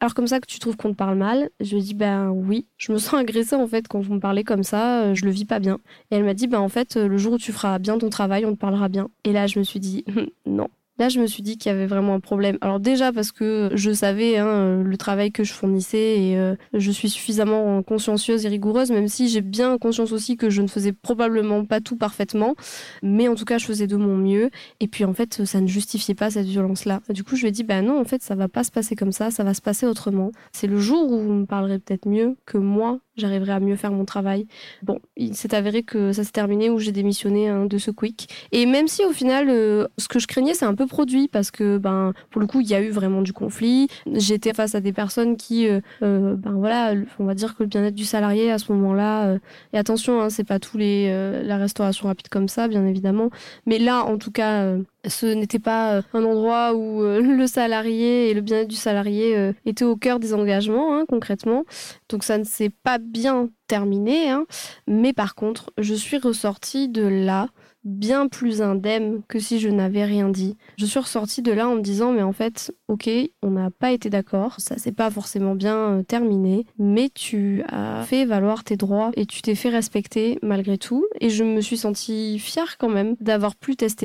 alors 0.00 0.14
comme 0.14 0.26
ça 0.26 0.40
que 0.40 0.46
tu 0.46 0.58
trouves 0.58 0.76
qu'on 0.76 0.92
te 0.92 0.96
parle 0.96 1.18
mal 1.18 1.50
Je 1.60 1.74
lui 1.74 1.82
ai 1.82 1.84
dit 1.84 1.94
ben 1.94 2.30
oui, 2.30 2.66
je 2.78 2.90
me 2.92 2.98
sens 2.98 3.20
agressée 3.20 3.54
en 3.54 3.66
fait 3.66 3.86
quand 3.86 4.00
vous 4.00 4.14
me 4.14 4.20
parlez 4.20 4.44
comme 4.44 4.62
ça, 4.62 5.02
euh, 5.02 5.14
je 5.14 5.26
le 5.26 5.30
vis 5.30 5.44
pas 5.44 5.58
bien. 5.58 5.78
Et 6.10 6.16
elle 6.16 6.24
m'a 6.24 6.34
dit 6.34 6.46
ben 6.46 6.58
en 6.58 6.68
fait 6.68 6.96
le 6.96 7.18
jour 7.18 7.34
où 7.34 7.38
tu 7.38 7.52
feras 7.52 7.78
bien 7.78 7.98
ton 7.98 8.08
travail, 8.08 8.46
on 8.46 8.52
te 8.52 8.58
parlera 8.58 8.88
bien. 8.88 9.08
Et 9.24 9.32
là 9.32 9.46
je 9.46 9.58
me 9.58 9.64
suis 9.64 9.80
dit 9.80 10.04
non, 10.46 10.68
Là, 11.00 11.08
je 11.08 11.18
me 11.18 11.26
suis 11.26 11.42
dit 11.42 11.56
qu'il 11.56 11.72
y 11.72 11.74
avait 11.74 11.86
vraiment 11.86 12.12
un 12.12 12.20
problème. 12.20 12.58
Alors 12.60 12.78
déjà 12.78 13.10
parce 13.10 13.32
que 13.32 13.70
je 13.72 13.90
savais 13.90 14.36
hein, 14.36 14.82
le 14.82 14.96
travail 14.98 15.32
que 15.32 15.44
je 15.44 15.54
fournissais 15.54 16.20
et 16.20 16.38
euh, 16.38 16.56
je 16.74 16.90
suis 16.90 17.08
suffisamment 17.08 17.82
consciencieuse 17.82 18.44
et 18.44 18.50
rigoureuse, 18.50 18.90
même 18.90 19.08
si 19.08 19.30
j'ai 19.30 19.40
bien 19.40 19.78
conscience 19.78 20.12
aussi 20.12 20.36
que 20.36 20.50
je 20.50 20.60
ne 20.60 20.66
faisais 20.66 20.92
probablement 20.92 21.64
pas 21.64 21.80
tout 21.80 21.96
parfaitement. 21.96 22.54
Mais 23.02 23.28
en 23.28 23.34
tout 23.34 23.46
cas, 23.46 23.56
je 23.56 23.64
faisais 23.64 23.86
de 23.86 23.96
mon 23.96 24.14
mieux. 24.14 24.50
Et 24.80 24.88
puis 24.88 25.06
en 25.06 25.14
fait, 25.14 25.46
ça 25.46 25.62
ne 25.62 25.66
justifiait 25.66 26.14
pas 26.14 26.30
cette 26.30 26.44
violence-là. 26.44 27.00
Du 27.08 27.24
coup, 27.24 27.34
je 27.34 27.40
lui 27.40 27.48
ai 27.48 27.52
dit, 27.52 27.64
bah 27.64 27.80
non, 27.80 27.98
en 27.98 28.04
fait, 28.04 28.22
ça 28.22 28.34
va 28.34 28.48
pas 28.48 28.62
se 28.62 28.70
passer 28.70 28.94
comme 28.94 29.12
ça, 29.12 29.30
ça 29.30 29.42
va 29.42 29.54
se 29.54 29.62
passer 29.62 29.86
autrement. 29.86 30.32
C'est 30.52 30.66
le 30.66 30.78
jour 30.78 31.10
où 31.10 31.18
vous 31.18 31.32
me 31.32 31.46
parlerez 31.46 31.78
peut-être 31.78 32.06
mieux 32.06 32.36
que 32.44 32.58
moi 32.58 33.00
j'arriverai 33.20 33.52
à 33.52 33.60
mieux 33.60 33.76
faire 33.76 33.92
mon 33.92 34.04
travail. 34.04 34.46
Bon, 34.82 34.98
il 35.16 35.36
s'est 35.36 35.54
avéré 35.54 35.82
que 35.82 36.12
ça 36.12 36.24
s'est 36.24 36.32
terminé 36.32 36.70
où 36.70 36.78
j'ai 36.78 36.92
démissionné 36.92 37.48
hein, 37.48 37.66
de 37.66 37.78
ce 37.78 37.90
quick. 37.90 38.28
Et 38.52 38.66
même 38.66 38.88
si 38.88 39.04
au 39.04 39.12
final, 39.12 39.48
euh, 39.48 39.86
ce 39.98 40.08
que 40.08 40.18
je 40.18 40.26
craignais, 40.26 40.54
c'est 40.54 40.64
un 40.64 40.74
peu 40.74 40.86
produit 40.86 41.28
parce 41.28 41.50
que, 41.50 41.78
ben, 41.78 42.12
pour 42.30 42.40
le 42.40 42.46
coup, 42.46 42.60
il 42.60 42.68
y 42.68 42.74
a 42.74 42.80
eu 42.80 42.90
vraiment 42.90 43.22
du 43.22 43.32
conflit. 43.32 43.88
J'étais 44.12 44.52
face 44.52 44.74
à 44.74 44.80
des 44.80 44.92
personnes 44.92 45.36
qui, 45.36 45.68
euh, 45.68 45.80
euh, 46.02 46.34
ben 46.36 46.52
voilà, 46.52 46.94
on 47.18 47.24
va 47.24 47.34
dire 47.34 47.56
que 47.56 47.62
le 47.62 47.68
bien-être 47.68 47.94
du 47.94 48.04
salarié 48.04 48.50
à 48.50 48.58
ce 48.58 48.72
moment-là. 48.72 49.36
et 49.72 49.78
attention, 49.78 50.20
hein, 50.20 50.30
c'est 50.30 50.44
pas 50.44 50.58
tous 50.58 50.78
les 50.78 51.10
la 51.44 51.56
restauration 51.56 52.08
rapide 52.08 52.28
comme 52.28 52.48
ça, 52.48 52.68
bien 52.68 52.86
évidemment. 52.86 53.30
Mais 53.66 53.78
là, 53.78 54.04
en 54.04 54.18
tout 54.18 54.30
cas 54.30 54.76
ce 55.06 55.26
n'était 55.26 55.58
pas 55.58 55.94
euh, 55.94 56.02
un 56.12 56.24
endroit 56.24 56.74
où 56.74 57.02
euh, 57.02 57.20
le 57.36 57.46
salarié 57.46 58.30
et 58.30 58.34
le 58.34 58.40
bien-être 58.40 58.68
du 58.68 58.76
salarié 58.76 59.36
euh, 59.36 59.52
étaient 59.64 59.84
au 59.84 59.96
cœur 59.96 60.20
des 60.20 60.34
engagements, 60.34 60.96
hein, 60.96 61.04
concrètement. 61.08 61.64
Donc 62.08 62.24
ça 62.24 62.38
ne 62.38 62.44
s'est 62.44 62.70
pas 62.70 62.98
bien 62.98 63.48
terminé. 63.66 64.30
Hein. 64.30 64.46
Mais 64.86 65.12
par 65.12 65.34
contre, 65.34 65.72
je 65.78 65.94
suis 65.94 66.18
ressortie 66.18 66.88
de 66.88 67.02
là 67.02 67.48
bien 67.82 68.28
plus 68.28 68.60
indemne 68.60 69.22
que 69.26 69.38
si 69.38 69.58
je 69.58 69.70
n'avais 69.70 70.04
rien 70.04 70.28
dit. 70.28 70.58
Je 70.76 70.84
suis 70.84 70.98
ressortie 70.98 71.40
de 71.40 71.50
là 71.50 71.66
en 71.66 71.76
me 71.76 71.80
disant 71.80 72.12
mais 72.12 72.22
en 72.22 72.32
fait, 72.32 72.74
ok, 72.88 73.08
on 73.42 73.50
n'a 73.52 73.70
pas 73.70 73.92
été 73.92 74.10
d'accord, 74.10 74.56
ça 74.58 74.76
s'est 74.76 74.92
pas 74.92 75.10
forcément 75.10 75.54
bien 75.54 76.02
terminé, 76.06 76.66
mais 76.78 77.08
tu 77.08 77.62
as 77.68 78.02
fait 78.02 78.26
valoir 78.26 78.64
tes 78.64 78.76
droits 78.76 79.12
et 79.14 79.24
tu 79.24 79.40
t'es 79.40 79.54
fait 79.54 79.70
respecter 79.70 80.38
malgré 80.42 80.76
tout. 80.76 81.06
Et 81.20 81.30
je 81.30 81.42
me 81.42 81.62
suis 81.62 81.78
sentie 81.78 82.38
fière 82.38 82.76
quand 82.76 82.90
même 82.90 83.16
d'avoir 83.20 83.56
pu 83.56 83.76
tester 83.76 84.04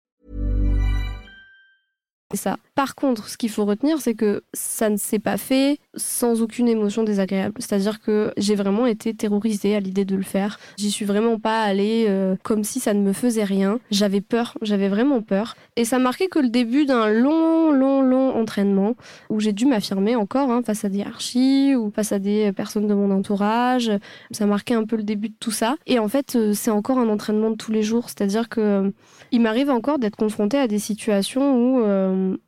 Par 2.75 2.95
contre, 2.95 3.27
ce 3.27 3.37
qu'il 3.37 3.49
faut 3.49 3.65
retenir, 3.65 3.99
c'est 3.99 4.15
que 4.15 4.43
ça 4.53 4.89
ne 4.89 4.97
s'est 4.97 5.19
pas 5.19 5.37
fait 5.37 5.79
sans 5.95 6.41
aucune 6.41 6.67
émotion 6.67 7.03
désagréable. 7.03 7.55
C'est-à-dire 7.59 8.01
que 8.01 8.33
j'ai 8.37 8.55
vraiment 8.55 8.85
été 8.85 9.13
terrorisée 9.13 9.75
à 9.75 9.79
l'idée 9.79 10.05
de 10.05 10.15
le 10.15 10.23
faire. 10.23 10.59
J'y 10.77 10.91
suis 10.91 11.05
vraiment 11.05 11.37
pas 11.37 11.61
allée 11.63 12.05
euh, 12.07 12.35
comme 12.43 12.63
si 12.63 12.79
ça 12.79 12.93
ne 12.93 13.01
me 13.01 13.13
faisait 13.13 13.43
rien. 13.43 13.79
J'avais 13.91 14.21
peur, 14.21 14.57
j'avais 14.61 14.89
vraiment 14.89 15.21
peur. 15.21 15.55
Et 15.75 15.85
ça 15.85 15.99
marquait 15.99 16.27
que 16.27 16.39
le 16.39 16.49
début 16.49 16.85
d'un 16.85 17.09
long, 17.09 17.71
long, 17.71 18.01
long 18.01 18.35
entraînement 18.35 18.95
où 19.29 19.39
j'ai 19.39 19.53
dû 19.53 19.65
m'affirmer 19.65 20.15
encore 20.15 20.49
hein, 20.49 20.61
face 20.65 20.85
à 20.85 20.89
des 20.89 21.01
archis 21.01 21.75
ou 21.75 21.91
face 21.91 22.11
à 22.11 22.19
des 22.19 22.51
personnes 22.51 22.87
de 22.87 22.93
mon 22.93 23.11
entourage. 23.11 23.91
Ça 24.31 24.45
marquait 24.45 24.73
un 24.73 24.85
peu 24.85 24.95
le 24.95 25.03
début 25.03 25.29
de 25.29 25.35
tout 25.39 25.51
ça. 25.51 25.75
Et 25.87 25.99
en 25.99 26.07
fait, 26.07 26.35
euh, 26.35 26.53
c'est 26.53 26.71
encore 26.71 26.97
un 26.97 27.09
entraînement 27.09 27.51
de 27.51 27.55
tous 27.55 27.71
les 27.71 27.83
jours. 27.83 28.09
C'est-à-dire 28.09 28.49
que 28.49 28.61
euh, 28.61 28.89
il 29.31 29.41
m'arrive 29.41 29.69
encore 29.69 29.99
d'être 29.99 30.15
confrontée 30.15 30.57
à 30.57 30.67
des 30.67 30.79
situations 30.79 31.55
où, 31.55 31.81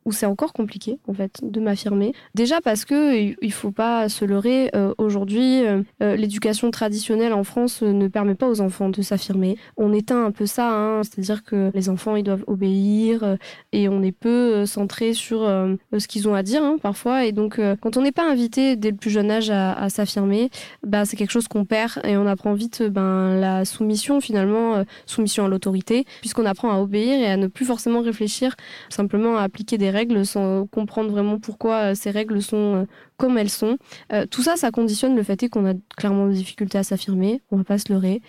où 0.04 0.12
c'est 0.12 0.26
encore 0.26 0.52
compliqué 0.52 0.98
en 1.08 1.14
fait 1.14 1.40
de 1.42 1.60
m'affirmer. 1.60 2.12
Déjà 2.34 2.60
parce 2.60 2.84
que 2.84 3.14
il 3.42 3.52
faut 3.52 3.70
pas 3.70 4.08
se 4.08 4.24
leurrer. 4.24 4.70
Euh, 4.74 4.94
aujourd'hui, 4.98 5.64
euh, 5.64 5.82
euh, 6.02 6.16
l'éducation 6.16 6.70
traditionnelle 6.70 7.32
en 7.32 7.44
France 7.44 7.82
ne 7.82 8.08
permet 8.08 8.34
pas 8.34 8.48
aux 8.48 8.60
enfants 8.60 8.88
de 8.88 9.02
s'affirmer. 9.02 9.56
On 9.76 9.92
éteint 9.92 10.24
un 10.24 10.30
peu 10.30 10.46
ça, 10.46 10.70
hein. 10.70 11.02
c'est-à-dire 11.02 11.44
que 11.44 11.70
les 11.74 11.88
enfants 11.88 12.16
ils 12.16 12.22
doivent 12.22 12.44
obéir 12.46 13.36
et 13.72 13.88
on 13.88 14.02
est 14.02 14.12
peu 14.12 14.66
centré 14.66 15.14
sur 15.14 15.40
ce 15.40 16.08
qu'ils 16.08 16.28
ont 16.28 16.34
à 16.34 16.42
dire 16.42 16.62
hein, 16.62 16.76
parfois. 16.80 17.24
Et 17.24 17.32
donc 17.32 17.60
quand 17.80 17.96
on 17.96 18.02
n'est 18.02 18.12
pas 18.12 18.28
invité 18.28 18.76
dès 18.76 18.90
le 18.90 18.96
plus 18.96 19.10
jeune 19.10 19.30
âge 19.30 19.50
à, 19.50 19.88
s'affirmer, 19.88 20.50
bah 20.82 21.04
c'est 21.04 21.16
quelque 21.16 21.30
chose 21.30 21.48
qu'on 21.48 21.64
perd 21.64 22.00
et 22.04 22.16
on 22.16 22.26
apprend 22.26 22.54
vite 22.54 22.82
ben 22.82 23.36
la 23.38 23.64
soumission 23.64 24.20
finalement, 24.20 24.84
soumission 25.06 25.44
à 25.44 25.48
l'autorité, 25.48 26.04
puisqu'on 26.20 26.46
apprend 26.46 26.70
à 26.70 26.78
obéir 26.80 27.18
et 27.18 27.26
à 27.26 27.36
ne 27.36 27.46
plus 27.46 27.64
forcément 27.64 28.00
réfléchir, 28.00 28.54
simplement 28.88 29.36
à 29.36 29.42
appliquer 29.42 29.63
des 29.64 29.90
règles 29.90 30.24
sans 30.26 30.66
comprendre 30.66 31.10
vraiment 31.10 31.38
pourquoi 31.38 31.94
ces 31.94 32.10
règles 32.10 32.42
sont 32.42 32.86
comme 33.16 33.38
elles 33.38 33.50
sont. 33.50 33.78
Euh, 34.12 34.26
tout 34.26 34.42
ça, 34.42 34.56
ça 34.56 34.70
conditionne 34.70 35.14
le 35.16 35.22
fait 35.22 35.48
qu'on 35.48 35.66
a 35.66 35.74
clairement 35.96 36.28
des 36.28 36.34
difficultés 36.34 36.78
à 36.78 36.82
s'affirmer, 36.82 37.42
on 37.50 37.56
va 37.56 37.64
pas 37.64 37.78
se 37.78 37.92
leurrer. 37.92 38.20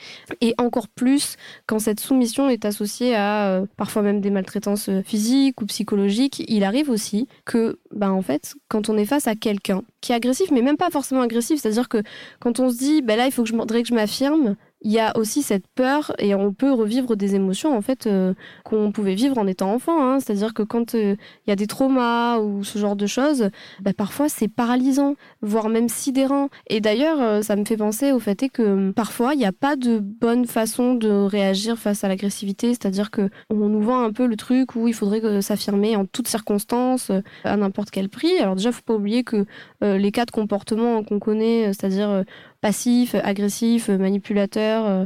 Et 0.41 0.53
encore 0.57 0.87
plus 0.87 1.37
quand 1.65 1.79
cette 1.79 1.99
soumission 1.99 2.49
est 2.49 2.65
associée 2.65 3.15
à 3.15 3.49
euh, 3.49 3.65
parfois 3.77 4.01
même 4.01 4.21
des 4.21 4.29
maltraitances 4.29 4.89
euh, 4.89 5.01
physiques 5.01 5.61
ou 5.61 5.65
psychologiques, 5.65 6.43
il 6.47 6.63
arrive 6.63 6.89
aussi 6.89 7.27
que, 7.45 7.79
ben 7.91 8.11
en 8.11 8.21
fait, 8.21 8.55
quand 8.67 8.89
on 8.89 8.97
est 8.97 9.05
face 9.05 9.27
à 9.27 9.35
quelqu'un 9.35 9.81
qui 10.01 10.11
est 10.11 10.15
agressif, 10.15 10.51
mais 10.51 10.61
même 10.61 10.77
pas 10.77 10.89
forcément 10.89 11.21
agressif, 11.21 11.61
c'est-à-dire 11.61 11.89
que 11.89 12.03
quand 12.39 12.59
on 12.59 12.69
se 12.69 12.77
dit, 12.77 13.01
ben 13.01 13.17
là, 13.17 13.25
il 13.25 13.31
faut 13.31 13.43
que 13.43 13.49
je 13.49 13.93
m'affirme, 13.93 14.55
il 14.85 14.91
y 14.91 14.99
a 14.99 15.17
aussi 15.17 15.41
cette 15.41 15.67
peur 15.67 16.13
et 16.19 16.35
on 16.35 16.53
peut 16.53 16.71
revivre 16.71 17.15
des 17.15 17.33
émotions 17.33 17.75
en 17.75 17.81
fait 17.81 18.05
euh, 18.05 18.35
qu'on 18.63 18.91
pouvait 18.91 19.15
vivre 19.15 19.35
en 19.39 19.47
étant 19.47 19.73
enfant. 19.73 19.99
Hein. 19.99 20.19
C'est-à-dire 20.19 20.53
que 20.53 20.61
quand 20.61 20.93
euh, 20.93 21.15
il 21.45 21.49
y 21.49 21.51
a 21.51 21.55
des 21.55 21.65
traumas 21.65 22.37
ou 22.37 22.63
ce 22.63 22.77
genre 22.77 22.95
de 22.95 23.07
choses, 23.07 23.49
bah, 23.81 23.93
parfois 23.97 24.29
c'est 24.29 24.47
paralysant, 24.47 25.15
voire 25.41 25.69
même 25.69 25.89
sidérant. 25.89 26.49
Et 26.67 26.81
d'ailleurs, 26.81 27.19
euh, 27.19 27.41
ça 27.41 27.55
me 27.55 27.65
fait 27.65 27.77
penser 27.77 28.11
au 28.11 28.19
fait 28.19 28.47
que 28.47 28.61
hum, 28.61 28.93
parfois 28.93 29.33
il 29.33 29.39
n'y 29.39 29.45
a 29.47 29.51
pas 29.51 29.75
de 29.75 29.97
bonne 29.97 30.45
façon 30.45 30.93
de 30.93 31.09
réagir 31.09 31.79
face 31.79 32.03
à 32.03 32.07
l'agressivité. 32.07 32.69
C'est-à-dire 32.69 33.09
que 33.09 33.31
on 33.49 33.55
nous 33.55 33.81
vend 33.81 34.03
un 34.03 34.11
peu 34.11 34.27
le 34.27 34.35
truc 34.35 34.75
où 34.75 34.87
il 34.87 34.93
faudrait 34.93 35.41
s'affirmer 35.41 35.95
en 35.95 36.05
toutes 36.05 36.27
circonstances, 36.27 37.11
à 37.43 37.57
n'importe 37.57 37.89
quel 37.89 38.07
prix. 38.07 38.37
Alors 38.39 38.55
déjà, 38.55 38.71
faut 38.71 38.83
pas 38.85 38.93
oublier 38.93 39.23
que 39.23 39.45
les 39.81 40.11
cas 40.11 40.25
de 40.25 40.31
comportement 40.31 41.03
qu'on 41.03 41.17
connaît, 41.17 41.73
c'est-à-dire 41.73 42.23
passif, 42.65 43.13
agressif, 43.13 43.89
manipulateur 43.89 44.86
euh, 44.88 45.05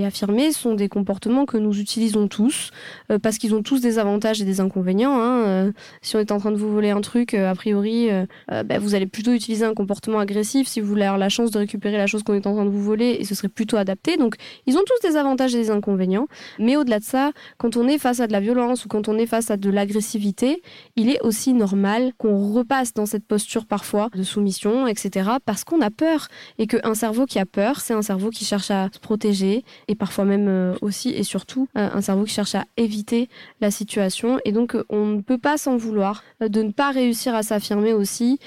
et 0.00 0.06
affirmé 0.06 0.52
sont 0.52 0.74
des 0.74 0.88
comportements 0.88 1.46
que 1.46 1.56
nous 1.56 1.78
utilisons 1.78 2.28
tous 2.28 2.70
euh, 3.10 3.18
parce 3.18 3.38
qu'ils 3.38 3.54
ont 3.54 3.62
tous 3.62 3.80
des 3.80 3.98
avantages 3.98 4.40
et 4.40 4.44
des 4.44 4.60
inconvénients. 4.60 5.20
Hein. 5.20 5.44
Euh, 5.46 5.72
si 6.02 6.16
on 6.16 6.18
est 6.18 6.32
en 6.32 6.38
train 6.38 6.50
de 6.50 6.56
vous 6.56 6.72
voler 6.72 6.90
un 6.90 7.00
truc, 7.00 7.34
a 7.34 7.54
priori, 7.54 8.08
bah, 8.48 8.78
vous 8.78 8.94
allez 8.94 9.06
plutôt 9.06 9.32
utiliser 9.32 9.64
un 9.64 9.74
comportement 9.74 10.18
agressif 10.18 10.68
si 10.68 10.80
vous 10.80 10.86
voulez 10.88 11.04
avoir 11.04 11.18
la 11.18 11.28
chance 11.28 11.50
de 11.50 11.58
récupérer 11.58 11.96
la 11.96 12.06
chose 12.06 12.22
qu'on 12.22 12.34
est 12.34 12.46
en 12.46 12.54
train 12.54 12.64
de 12.64 12.70
vous 12.70 12.82
voler 12.82 13.16
et 13.20 13.24
ce 13.24 13.34
serait 13.34 13.48
plutôt 13.48 13.76
adapté. 13.76 14.16
Donc 14.16 14.36
ils 14.66 14.76
ont 14.76 14.82
tous 14.86 15.08
des 15.08 15.16
avantages 15.16 15.54
et 15.54 15.58
des 15.58 15.70
inconvénients. 15.70 16.26
Mais 16.58 16.76
au-delà 16.76 16.98
de 16.98 17.04
ça, 17.04 17.32
quand 17.58 17.76
on 17.76 17.88
est 17.88 17.98
face 17.98 18.20
à 18.20 18.26
de 18.26 18.32
la 18.32 18.40
violence 18.40 18.84
ou 18.84 18.88
quand 18.88 19.08
on 19.08 19.16
est 19.18 19.26
face 19.26 19.50
à 19.50 19.56
de 19.56 19.70
l'agressivité, 19.70 20.62
il 20.96 21.10
est 21.10 21.20
aussi 21.22 21.52
normal 21.52 22.12
qu'on 22.18 22.52
repasse 22.52 22.94
dans 22.94 23.06
cette 23.06 23.26
posture 23.26 23.66
parfois 23.66 24.08
de 24.14 24.22
soumission, 24.22 24.86
etc. 24.86 25.30
parce 25.44 25.64
qu'on 25.64 25.80
a 25.80 25.90
peur 25.90 26.28
et 26.58 26.66
qu'un 26.66 26.94
cerveau 26.94 27.26
qui 27.26 27.38
a 27.38 27.46
peur, 27.46 27.80
c'est 27.80 27.94
un 27.94 28.02
cerveau 28.02 28.30
qui 28.30 28.44
cherche 28.44 28.70
à 28.70 28.88
se 28.92 28.98
protéger 28.98 29.64
et 29.90 29.96
parfois 29.96 30.24
même 30.24 30.46
euh, 30.48 30.74
aussi 30.82 31.10
et 31.10 31.24
surtout 31.24 31.66
euh, 31.76 31.88
un 31.92 32.00
cerveau 32.00 32.22
qui 32.22 32.32
cherche 32.32 32.54
à 32.54 32.64
éviter 32.76 33.28
la 33.60 33.72
situation. 33.72 34.38
Et 34.44 34.52
donc 34.52 34.76
euh, 34.76 34.84
on 34.88 35.04
ne 35.06 35.20
peut 35.20 35.36
pas 35.36 35.58
s'en 35.58 35.76
vouloir 35.76 36.22
de 36.40 36.62
ne 36.62 36.70
pas 36.70 36.92
réussir 36.92 37.34
à 37.34 37.42
s'affirmer 37.42 37.92
aussi 37.92 38.38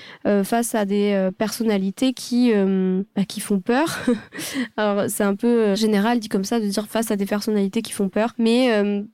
face 0.43 0.73
à 0.73 0.85
des 0.85 1.29
personnalités 1.37 2.13
qui, 2.13 2.51
bah, 3.15 3.25
qui 3.27 3.39
font 3.39 3.59
peur. 3.59 3.99
Alors 4.77 5.09
c'est 5.09 5.23
un 5.23 5.35
peu 5.35 5.75
général 5.75 6.19
dit 6.19 6.29
comme 6.29 6.43
ça 6.43 6.59
de 6.59 6.65
dire 6.65 6.87
face 6.87 7.11
à 7.11 7.15
des 7.15 7.25
personnalités 7.25 7.81
qui 7.81 7.91
font 7.91 8.09
peur, 8.09 8.33
mais 8.37 8.69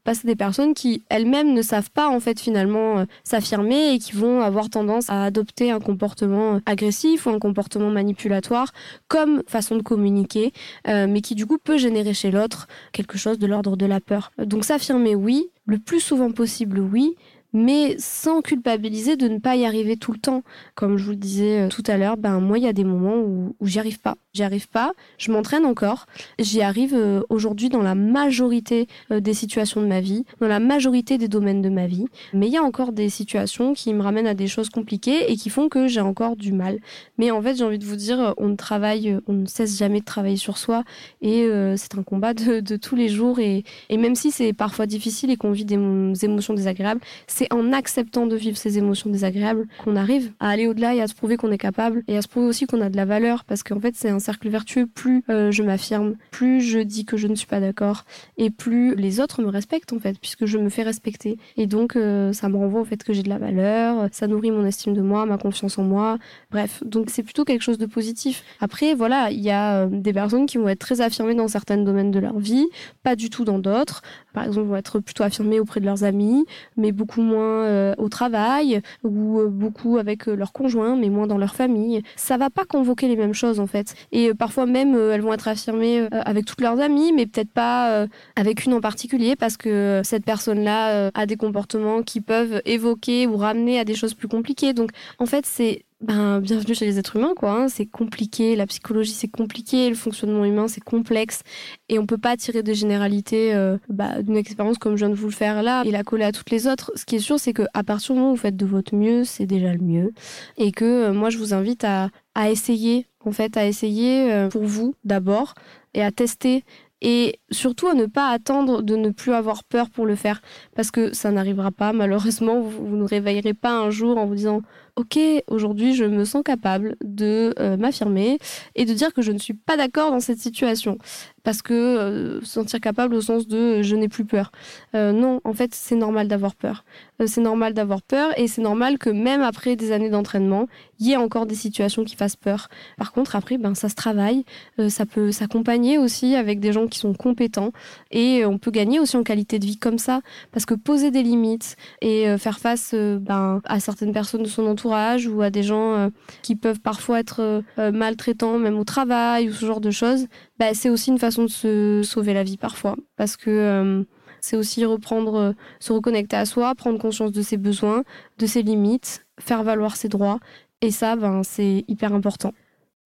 face 0.05 0.23
à 0.23 0.27
des 0.27 0.35
personnes 0.35 0.73
qui 0.73 1.03
elles-mêmes 1.09 1.53
ne 1.53 1.61
savent 1.61 1.89
pas 1.89 2.07
en 2.07 2.19
fait 2.19 2.39
finalement 2.39 3.05
s'affirmer 3.23 3.93
et 3.93 3.99
qui 3.99 4.13
vont 4.13 4.41
avoir 4.41 4.69
tendance 4.69 5.09
à 5.09 5.25
adopter 5.25 5.71
un 5.71 5.79
comportement 5.79 6.59
agressif 6.65 7.25
ou 7.25 7.31
un 7.31 7.39
comportement 7.39 7.89
manipulatoire 7.89 8.71
comme 9.07 9.41
façon 9.47 9.75
de 9.75 9.81
communiquer, 9.81 10.53
mais 10.85 11.21
qui 11.21 11.35
du 11.35 11.45
coup 11.45 11.57
peut 11.57 11.77
générer 11.77 12.13
chez 12.19 12.31
l'autre 12.31 12.67
quelque 12.91 13.17
chose 13.17 13.39
de 13.39 13.47
l'ordre 13.47 13.77
de 13.77 13.85
la 13.85 13.99
peur. 13.99 14.31
Donc 14.37 14.65
s'affirmer 14.65 15.15
oui, 15.15 15.49
le 15.65 15.79
plus 15.79 15.99
souvent 15.99 16.31
possible 16.31 16.79
oui, 16.79 17.15
mais 17.53 17.95
sans 17.97 18.41
culpabiliser 18.41 19.15
de 19.15 19.27
ne 19.27 19.39
pas 19.39 19.55
y 19.55 19.65
arriver 19.65 19.97
tout 19.97 20.11
le 20.11 20.19
temps. 20.19 20.43
Comme 20.75 20.97
je 20.97 21.05
vous 21.05 21.11
le 21.11 21.15
disais 21.17 21.69
tout 21.69 21.83
à 21.87 21.97
l'heure, 21.97 22.17
ben 22.17 22.39
moi 22.39 22.57
il 22.57 22.63
y 22.63 22.67
a 22.67 22.73
des 22.73 22.83
moments 22.83 23.17
où 23.17 23.55
j'y 23.61 23.79
arrive 23.79 23.99
pas. 23.99 24.15
J'y 24.39 24.43
arrive 24.43 24.69
pas, 24.69 24.93
je 25.17 25.33
m'entraîne 25.33 25.65
encore, 25.65 26.05
j'y 26.39 26.61
arrive 26.61 26.95
aujourd'hui 27.27 27.67
dans 27.67 27.81
la 27.81 27.93
majorité 27.93 28.87
des 29.11 29.33
situations 29.33 29.81
de 29.81 29.85
ma 29.85 29.99
vie, 29.99 30.23
dans 30.39 30.47
la 30.47 30.61
majorité 30.61 31.17
des 31.17 31.27
domaines 31.27 31.61
de 31.61 31.67
ma 31.67 31.87
vie, 31.87 32.05
mais 32.33 32.47
il 32.47 32.53
y 32.53 32.57
a 32.57 32.63
encore 32.63 32.93
des 32.93 33.09
situations 33.09 33.73
qui 33.73 33.93
me 33.93 34.01
ramènent 34.01 34.27
à 34.27 34.35
des 34.35 34.47
choses 34.47 34.69
compliquées 34.69 35.29
et 35.29 35.35
qui 35.35 35.49
font 35.49 35.67
que 35.67 35.89
j'ai 35.89 35.99
encore 35.99 36.37
du 36.37 36.53
mal. 36.53 36.79
Mais 37.17 37.31
en 37.31 37.41
fait, 37.41 37.55
j'ai 37.55 37.65
envie 37.65 37.79
de 37.79 37.83
vous 37.83 37.97
dire, 37.97 38.33
on 38.37 38.47
ne 38.47 38.55
travaille, 38.55 39.19
on 39.27 39.33
ne 39.33 39.45
cesse 39.45 39.77
jamais 39.77 39.99
de 39.99 40.05
travailler 40.05 40.37
sur 40.37 40.57
soi 40.57 40.85
et 41.21 41.43
euh, 41.43 41.75
c'est 41.75 41.97
un 41.97 42.03
combat 42.03 42.33
de, 42.33 42.61
de, 42.61 42.77
tous 42.77 42.95
les 42.95 43.09
jours 43.09 43.39
et, 43.39 43.65
et 43.89 43.97
même 43.97 44.15
si 44.15 44.31
c'est 44.31 44.53
parfois 44.53 44.85
difficile 44.85 45.31
et 45.31 45.35
qu'on 45.35 45.51
vit 45.51 45.65
des 45.65 45.75
émotions 46.23 46.53
désagréables, 46.53 47.01
c'est 47.27 47.51
en 47.53 47.73
acceptant 47.73 48.25
de 48.25 48.37
vivre 48.37 48.55
ces 48.55 48.77
émotions 48.77 49.09
désagréables 49.09 49.67
qu'on 49.83 49.97
arrive 49.97 50.31
à 50.39 50.47
aller 50.47 50.65
au-delà 50.65 50.95
et 50.95 51.01
à 51.01 51.07
se 51.07 51.13
prouver 51.13 51.35
qu'on 51.35 51.51
est 51.51 51.57
capable 51.57 52.03
et 52.07 52.15
à 52.15 52.21
se 52.21 52.29
prouver 52.29 52.47
aussi 52.47 52.67
qu'on 52.67 52.79
a 52.79 52.89
de 52.89 52.95
la 52.95 53.05
valeur 53.05 53.43
parce 53.43 53.63
qu'en 53.63 53.81
fait 53.81 53.95
c'est 53.95 54.09
un 54.09 54.19
vertueux. 54.49 54.85
Plus 54.85 55.23
euh, 55.29 55.51
je 55.51 55.63
m'affirme, 55.63 56.15
plus 56.31 56.61
je 56.61 56.79
dis 56.79 57.05
que 57.05 57.17
je 57.17 57.27
ne 57.27 57.35
suis 57.35 57.47
pas 57.47 57.59
d'accord 57.59 58.05
et 58.37 58.49
plus 58.49 58.95
les 58.95 59.19
autres 59.19 59.41
me 59.41 59.49
respectent 59.49 59.93
en 59.93 59.99
fait 59.99 60.19
puisque 60.19 60.45
je 60.45 60.57
me 60.57 60.69
fais 60.69 60.83
respecter 60.83 61.37
et 61.57 61.67
donc 61.67 61.95
euh, 61.95 62.33
ça 62.33 62.49
me 62.49 62.57
renvoie 62.57 62.81
au 62.81 62.85
fait 62.85 63.03
que 63.03 63.13
j'ai 63.13 63.23
de 63.23 63.29
la 63.29 63.37
valeur, 63.37 64.07
ça 64.11 64.27
nourrit 64.27 64.51
mon 64.51 64.65
estime 64.65 64.93
de 64.93 65.01
moi, 65.01 65.25
ma 65.25 65.37
confiance 65.37 65.77
en 65.77 65.83
moi, 65.83 66.17
bref 66.51 66.83
donc 66.85 67.09
c'est 67.09 67.23
plutôt 67.23 67.45
quelque 67.45 67.63
chose 67.63 67.77
de 67.77 67.85
positif. 67.85 68.43
Après 68.59 68.93
voilà 68.93 69.31
il 69.31 69.41
y 69.41 69.51
a 69.51 69.87
des 69.87 70.13
personnes 70.13 70.45
qui 70.45 70.57
vont 70.57 70.67
être 70.67 70.79
très 70.79 71.01
affirmées 71.01 71.35
dans 71.35 71.47
certains 71.47 71.77
domaines 71.77 72.11
de 72.11 72.19
leur 72.19 72.39
vie, 72.39 72.67
pas 73.03 73.15
du 73.15 73.29
tout 73.29 73.45
dans 73.45 73.59
d'autres. 73.59 74.01
Par 74.33 74.45
exemple, 74.45 74.67
vont 74.67 74.75
être 74.75 74.99
plutôt 74.99 75.23
affirmées 75.23 75.59
auprès 75.59 75.79
de 75.79 75.85
leurs 75.85 76.03
amis, 76.03 76.45
mais 76.77 76.91
beaucoup 76.91 77.21
moins 77.21 77.63
euh, 77.63 77.93
au 77.97 78.09
travail 78.09 78.81
ou 79.03 79.39
euh, 79.39 79.47
beaucoup 79.47 79.97
avec 79.97 80.27
euh, 80.27 80.35
leur 80.35 80.53
conjoint, 80.53 80.95
mais 80.95 81.09
moins 81.09 81.27
dans 81.27 81.37
leur 81.37 81.55
famille. 81.55 82.01
Ça 82.15 82.37
va 82.37 82.49
pas 82.49 82.65
convoquer 82.65 83.07
les 83.07 83.15
mêmes 83.15 83.33
choses 83.33 83.59
en 83.59 83.67
fait. 83.67 83.95
Et 84.11 84.33
parfois 84.33 84.65
même, 84.65 84.95
elles 84.95 85.21
vont 85.21 85.33
être 85.33 85.47
affirmées 85.47 86.07
avec 86.11 86.45
toutes 86.45 86.61
leurs 86.61 86.79
amies, 86.79 87.11
mais 87.13 87.25
peut-être 87.25 87.51
pas 87.51 88.05
avec 88.35 88.65
une 88.65 88.73
en 88.73 88.81
particulier 88.81 89.35
parce 89.35 89.57
que 89.57 90.01
cette 90.03 90.25
personne-là 90.25 91.11
a 91.13 91.25
des 91.25 91.35
comportements 91.35 92.03
qui 92.03 92.21
peuvent 92.21 92.61
évoquer 92.65 93.27
ou 93.27 93.37
ramener 93.37 93.79
à 93.79 93.85
des 93.85 93.95
choses 93.95 94.13
plus 94.13 94.27
compliquées. 94.27 94.73
Donc 94.73 94.91
en 95.17 95.25
fait, 95.25 95.45
c'est 95.45 95.83
ben, 96.01 96.39
bienvenue 96.39 96.73
chez 96.75 96.85
les 96.85 96.97
êtres 96.97 97.17
humains, 97.17 97.33
quoi. 97.35 97.51
Hein. 97.51 97.67
C'est 97.67 97.85
compliqué, 97.85 98.55
la 98.55 98.65
psychologie 98.67 99.11
c'est 99.11 99.27
compliqué, 99.27 99.89
le 99.89 99.95
fonctionnement 99.95 100.45
humain 100.45 100.69
c'est 100.69 100.83
complexe, 100.83 101.41
et 101.89 101.99
on 101.99 102.05
peut 102.05 102.17
pas 102.17 102.37
tirer 102.37 102.63
des 102.63 102.73
généralités 102.73 103.53
euh, 103.53 103.77
bah, 103.89 104.21
d'une 104.21 104.37
expérience 104.37 104.77
comme 104.77 104.95
je 104.95 105.05
viens 105.05 105.09
de 105.09 105.19
vous 105.19 105.27
le 105.27 105.33
faire 105.33 105.61
là 105.61 105.83
et 105.85 105.91
la 105.91 106.03
coller 106.03 106.23
à 106.23 106.31
toutes 106.31 106.51
les 106.51 106.67
autres. 106.67 106.93
Ce 106.95 107.03
qui 107.03 107.17
est 107.17 107.19
sûr, 107.19 107.37
c'est 107.37 107.51
que 107.51 107.63
à 107.73 107.83
partir 107.83 108.13
du 108.13 108.19
moment 108.19 108.31
où 108.31 108.35
vous 108.35 108.41
faites 108.41 108.55
de 108.55 108.65
votre 108.65 108.95
mieux, 108.95 109.25
c'est 109.25 109.45
déjà 109.45 109.73
le 109.73 109.79
mieux, 109.83 110.13
et 110.55 110.71
que 110.71 110.85
euh, 110.85 111.13
moi 111.13 111.29
je 111.29 111.37
vous 111.37 111.53
invite 111.53 111.83
à, 111.83 112.09
à 112.33 112.49
essayer, 112.49 113.07
en 113.25 113.33
fait, 113.33 113.57
à 113.57 113.65
essayer 113.65 114.31
euh, 114.31 114.47
pour 114.47 114.63
vous 114.63 114.95
d'abord 115.03 115.53
et 115.93 116.01
à 116.01 116.11
tester 116.11 116.63
et 117.01 117.39
surtout 117.51 117.87
à 117.87 117.93
ne 117.93 118.05
pas 118.05 118.29
attendre 118.29 118.81
de 118.81 118.95
ne 118.95 119.09
plus 119.09 119.33
avoir 119.33 119.63
peur 119.63 119.89
pour 119.89 120.05
le 120.05 120.15
faire 120.15 120.41
parce 120.75 120.91
que 120.91 121.13
ça 121.13 121.31
n'arrivera 121.31 121.71
pas 121.71 121.93
malheureusement 121.93 122.59
vous, 122.59 122.85
vous 122.87 122.97
ne 122.97 123.05
réveillerez 123.05 123.53
pas 123.53 123.71
un 123.71 123.89
jour 123.89 124.17
en 124.17 124.25
vous 124.25 124.35
disant 124.35 124.61
ok, 124.99 125.17
aujourd'hui 125.47 125.95
je 125.95 126.03
me 126.03 126.25
sens 126.25 126.43
capable 126.43 126.97
de 127.01 127.53
euh, 127.59 127.77
m'affirmer 127.77 128.37
et 128.75 128.83
de 128.83 128.93
dire 128.93 129.13
que 129.13 129.21
je 129.21 129.31
ne 129.31 129.37
suis 129.37 129.53
pas 129.53 129.77
d'accord 129.77 130.11
dans 130.11 130.19
cette 130.19 130.39
situation. 130.39 130.97
Parce 131.43 131.61
que 131.61 131.73
euh, 131.73 132.41
sentir 132.43 132.81
capable 132.81 133.15
au 133.15 133.21
sens 133.21 133.47
de 133.47 133.57
euh, 133.57 133.81
je 133.81 133.95
n'ai 133.95 134.09
plus 134.09 134.25
peur. 134.25 134.51
non, 134.93 135.39
en 135.45 135.53
fait, 135.53 135.73
c'est 135.73 135.95
normal 135.95 136.27
d'avoir 136.27 136.53
peur. 136.53 136.83
c'est 137.25 137.39
normal 137.41 137.73
d'avoir 137.73 138.01
peur 138.01 138.37
et 138.37 138.47
c'est 138.47 138.61
normal 138.61 138.97
que 138.97 139.09
même 139.09 139.41
après 139.41 139.77
des 139.77 139.93
années 139.93 140.09
d'entraînement, 140.09 140.67
il 140.99 141.07
y 141.07 141.13
ait 141.13 141.17
encore 141.17 141.45
des 141.45 141.55
situations 141.55 142.03
qui 142.03 142.17
fassent 142.17 142.35
peur. 142.35 142.67
Par 142.97 143.13
contre, 143.13 143.37
après, 143.37 143.57
ben, 143.57 143.73
ça 143.75 143.87
se 143.87 143.95
travaille. 143.95 144.43
ça 144.89 145.05
peut 145.05 145.31
s'accompagner 145.31 145.97
aussi 145.97 146.35
avec 146.35 146.59
des 146.59 146.73
gens 146.73 146.87
qui 146.87 146.99
sont 146.99 147.13
compétents 147.13 147.71
et 148.11 148.45
on 148.45 148.57
peut 148.57 148.71
gagner 148.71 148.99
aussi 148.99 149.15
en 149.15 149.23
qualité 149.23 149.59
de 149.59 149.65
vie 149.65 149.77
comme 149.77 149.97
ça. 149.97 150.19
Parce 150.51 150.65
que 150.65 150.73
poser 150.73 151.09
des 151.09 151.23
limites 151.23 151.77
et 152.01 152.37
faire 152.37 152.59
face 152.59 152.93
ben, 152.93 153.61
à 153.63 153.79
certaines 153.79 154.11
personnes 154.11 154.43
de 154.43 154.49
son 154.49 154.65
entourage, 154.65 154.88
ou 155.27 155.41
à 155.41 155.49
des 155.49 155.63
gens 155.63 155.93
euh, 155.95 156.09
qui 156.41 156.55
peuvent 156.55 156.79
parfois 156.79 157.19
être 157.19 157.41
euh, 157.41 157.61
euh, 157.77 157.91
maltraitants, 157.91 158.57
même 158.57 158.77
au 158.77 158.83
travail 158.83 159.49
ou 159.49 159.53
ce 159.53 159.65
genre 159.65 159.81
de 159.81 159.91
choses, 159.91 160.27
bah, 160.57 160.73
c'est 160.73 160.89
aussi 160.89 161.09
une 161.09 161.19
façon 161.19 161.43
de 161.43 161.49
se 161.49 162.01
sauver 162.03 162.33
la 162.33 162.43
vie 162.43 162.57
parfois. 162.57 162.95
Parce 163.15 163.37
que 163.37 164.05
c'est 164.41 164.55
aussi 164.55 164.85
reprendre, 164.85 165.53
se 165.79 165.91
reconnecter 165.91 166.37
à 166.37 166.45
soi, 166.45 166.73
prendre 166.75 166.99
conscience 166.99 167.31
de 167.31 167.41
ses 167.41 167.57
besoins, 167.57 168.03
de 168.37 168.45
ses 168.45 168.61
limites, 168.61 169.25
faire 169.39 169.63
valoir 169.63 169.95
ses 169.95 170.07
droits. 170.07 170.39
Et 170.81 170.91
ça, 170.91 171.15
ben, 171.15 171.43
c'est 171.43 171.83
hyper 171.87 172.13
important. 172.13 172.53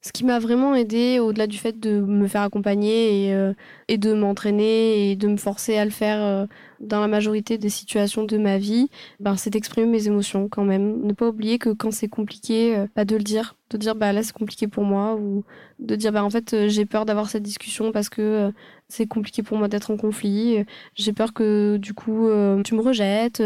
Ce 0.06 0.12
qui 0.12 0.26
m'a 0.26 0.38
vraiment 0.38 0.76
aidé, 0.76 1.20
au-delà 1.20 1.48
du 1.48 1.58
fait 1.58 1.80
de 1.80 2.02
me 2.02 2.28
faire 2.28 2.42
accompagner 2.42 3.28
et, 3.30 3.34
euh, 3.34 3.54
de 3.90 4.14
m'entraîner 4.14 5.12
et 5.12 5.16
de 5.16 5.30
me 5.30 5.38
forcer 5.38 5.78
à 5.78 5.86
le 5.86 5.92
faire 5.92 6.22
euh, 6.22 6.46
dans 6.82 7.00
la 7.00 7.08
majorité 7.08 7.58
des 7.58 7.70
situations 7.70 8.26
de 8.26 8.38
ma 8.38 8.58
vie, 8.58 8.90
ben, 9.22 9.38
c'est 9.38 9.50
d'exprimer 9.50 9.88
mes 9.88 10.08
émotions 10.08 10.50
quand 10.50 10.66
même. 10.66 11.02
Ne 11.06 11.14
pas 11.14 11.30
oublier 11.30 11.58
que 11.58 11.70
quand 11.70 11.92
c'est 11.92 12.10
compliqué, 12.10 12.76
euh, 12.76 12.88
bah, 12.98 13.06
de 13.06 13.16
le 13.16 13.24
dire. 13.24 13.56
De 13.70 13.78
dire, 13.78 13.96
bah, 13.96 14.12
là, 14.12 14.24
c'est 14.24 14.34
compliqué 14.34 14.68
pour 14.68 14.84
moi. 14.84 15.16
Ou 15.16 15.46
de 15.80 15.96
dire, 15.96 16.12
bah, 16.12 16.26
en 16.26 16.30
fait, 16.30 16.68
j'ai 16.68 16.86
peur 16.86 17.06
d'avoir 17.06 17.30
cette 17.30 17.44
discussion 17.44 17.94
parce 17.94 18.10
que 18.10 18.52
c'est 18.90 19.08
compliqué 19.08 19.42
pour 19.42 19.58
moi 19.58 19.70
d'être 19.70 19.90
en 19.90 19.96
conflit. 19.96 20.66
J'ai 20.96 21.14
peur 21.14 21.34
que, 21.34 21.78
du 21.78 21.94
coup, 21.94 22.28
tu 22.66 22.76
me 22.76 22.82
rejettes. 22.82 23.42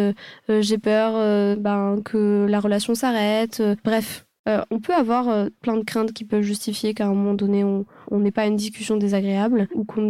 j'ai 0.49 0.77
peur 0.79 1.57
ben, 1.57 2.01
que 2.03 2.47
la 2.49 2.59
relation 2.59 2.95
s'arrête. 2.95 3.61
bref 3.85 4.23
euh, 4.23 4.26
on 4.71 4.79
peut 4.79 4.93
avoir 4.93 5.27
euh, 5.29 5.49
plein 5.61 5.77
de 5.77 5.83
craintes 5.83 6.13
qui 6.13 6.23
peuvent 6.23 6.41
justifier 6.41 6.93
qu'à 6.93 7.05
un 7.05 7.13
moment 7.13 7.33
donné, 7.33 7.63
on 7.63 7.85
n'ait 8.11 8.31
pas 8.31 8.45
une 8.45 8.55
discussion 8.55 8.97
désagréable 8.97 9.67
ou 9.73 9.83
qu'on 9.83 10.01